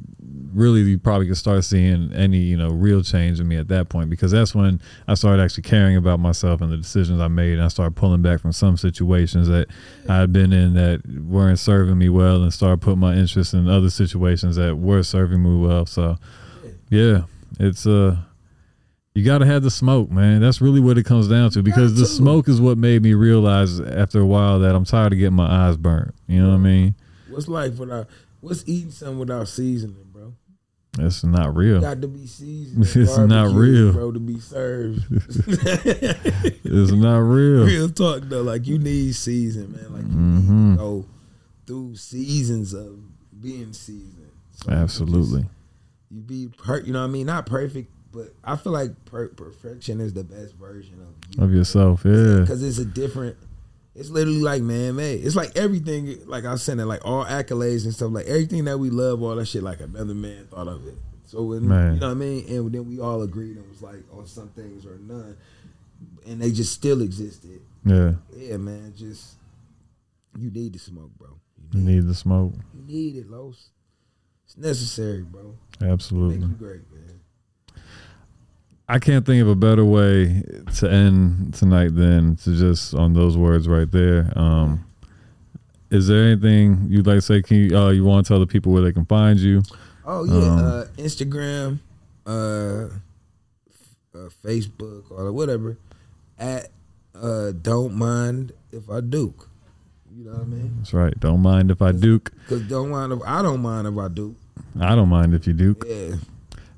[0.54, 3.90] really you probably can start seeing any, you know, real change in me at that
[3.90, 7.54] point because that's when I started actually caring about myself and the decisions I made
[7.54, 9.68] and I started pulling back from some situations that
[10.10, 13.70] I had been in that weren't serving me well and started putting my interest in
[13.70, 15.86] other situations that were serving me well.
[15.86, 16.18] So
[16.90, 17.24] yeah,
[17.60, 18.18] it's uh
[19.14, 20.42] you got to have the smoke, man.
[20.42, 23.80] That's really what it comes down to because the smoke is what made me realize
[23.80, 26.14] after a while that I'm tired of getting my eyes burnt.
[26.28, 26.96] You know what I mean?
[27.38, 28.08] What's life without?
[28.42, 30.34] What's eating something without seasoning, bro?
[30.94, 31.80] That's not real.
[31.80, 32.84] Got to be seasoned.
[32.96, 33.94] It's not real.
[33.94, 35.04] bro, to be served.
[36.66, 37.66] It's not real.
[37.66, 39.94] Real talk though, like you need season, man.
[39.94, 40.50] Like you Mhm.
[40.50, 41.06] need to go
[41.68, 42.98] through seasons of
[43.40, 44.32] being seasoned.
[44.54, 45.42] So you Absolutely.
[45.44, 45.54] just-
[46.10, 47.28] You be per, you know what I mean?
[47.28, 51.44] Not perfect, but I feel like per- perfection is the best version of you.
[51.44, 52.40] Of yourself, yeah.
[52.40, 53.38] because it's a different.
[53.98, 55.26] It's literally like man made.
[55.26, 56.20] It's like everything.
[56.28, 58.12] Like I was saying, that like all accolades and stuff.
[58.12, 59.64] Like everything that we love, all that shit.
[59.64, 60.94] Like another man thought of it.
[61.26, 61.96] So when, Man.
[61.96, 64.50] you know what I mean, and then we all agreed and was like on some
[64.50, 65.36] things or none,
[66.28, 67.60] and they just still existed.
[67.86, 68.14] Yeah.
[68.36, 68.94] Yeah, man.
[68.96, 69.36] Just
[70.38, 71.30] you need to smoke, bro.
[71.74, 72.54] You You need, need the smoke.
[72.76, 73.70] you need it, Los.
[74.46, 75.56] It's necessary, bro.
[75.82, 76.38] Absolutely.
[76.38, 77.20] Make you great, man.
[78.90, 80.44] I can't think of a better way
[80.78, 84.32] to end tonight than to just on those words right there.
[84.38, 84.86] Um,
[85.90, 87.42] is there anything you'd like to say?
[87.42, 89.62] Can you, uh, you want to tell the people where they can find you?
[90.06, 91.80] Oh yeah, Um, uh, Instagram,
[92.26, 92.30] uh,
[94.16, 95.78] uh, Facebook, or whatever.
[96.40, 96.70] At
[97.14, 99.50] uh, don't mind if I duke.
[100.16, 100.76] You know what I mean?
[100.78, 101.20] That's right.
[101.20, 102.32] Don't mind if I duke.
[102.48, 104.36] Cause don't mind if I don't mind if I do.
[104.80, 105.84] I don't mind if you duke.
[105.88, 106.16] Yeah,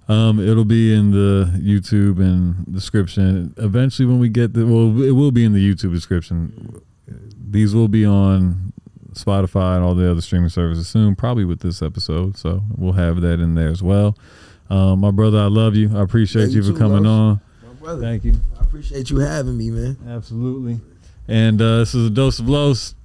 [0.09, 3.53] Um, it'll be in the YouTube and description.
[3.57, 6.81] Eventually, when we get the well, it will be in the YouTube description.
[7.51, 8.73] These will be on
[9.13, 12.37] Spotify and all the other streaming services soon, probably with this episode.
[12.37, 14.17] So we'll have that in there as well.
[14.69, 15.95] Um, my brother, I love you.
[15.97, 17.39] I appreciate Yeah, you you for coming on.
[17.65, 18.01] my brother.
[18.01, 18.35] Thank you.
[18.59, 19.97] I appreciate you having me, man.
[20.07, 20.79] Absolutely.
[21.27, 22.95] And uh, this is a dose of Los.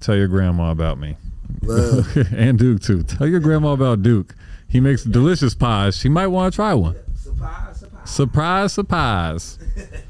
[0.00, 1.16] Tell your grandma about me.
[1.62, 2.16] Love.
[2.34, 3.02] and Duke too.
[3.02, 4.34] Tell your grandma about Duke.
[4.68, 5.96] He makes delicious pies.
[5.96, 6.96] She might want to try one.
[7.16, 8.10] surprise, surprise.
[8.10, 9.58] Surprise, surprise.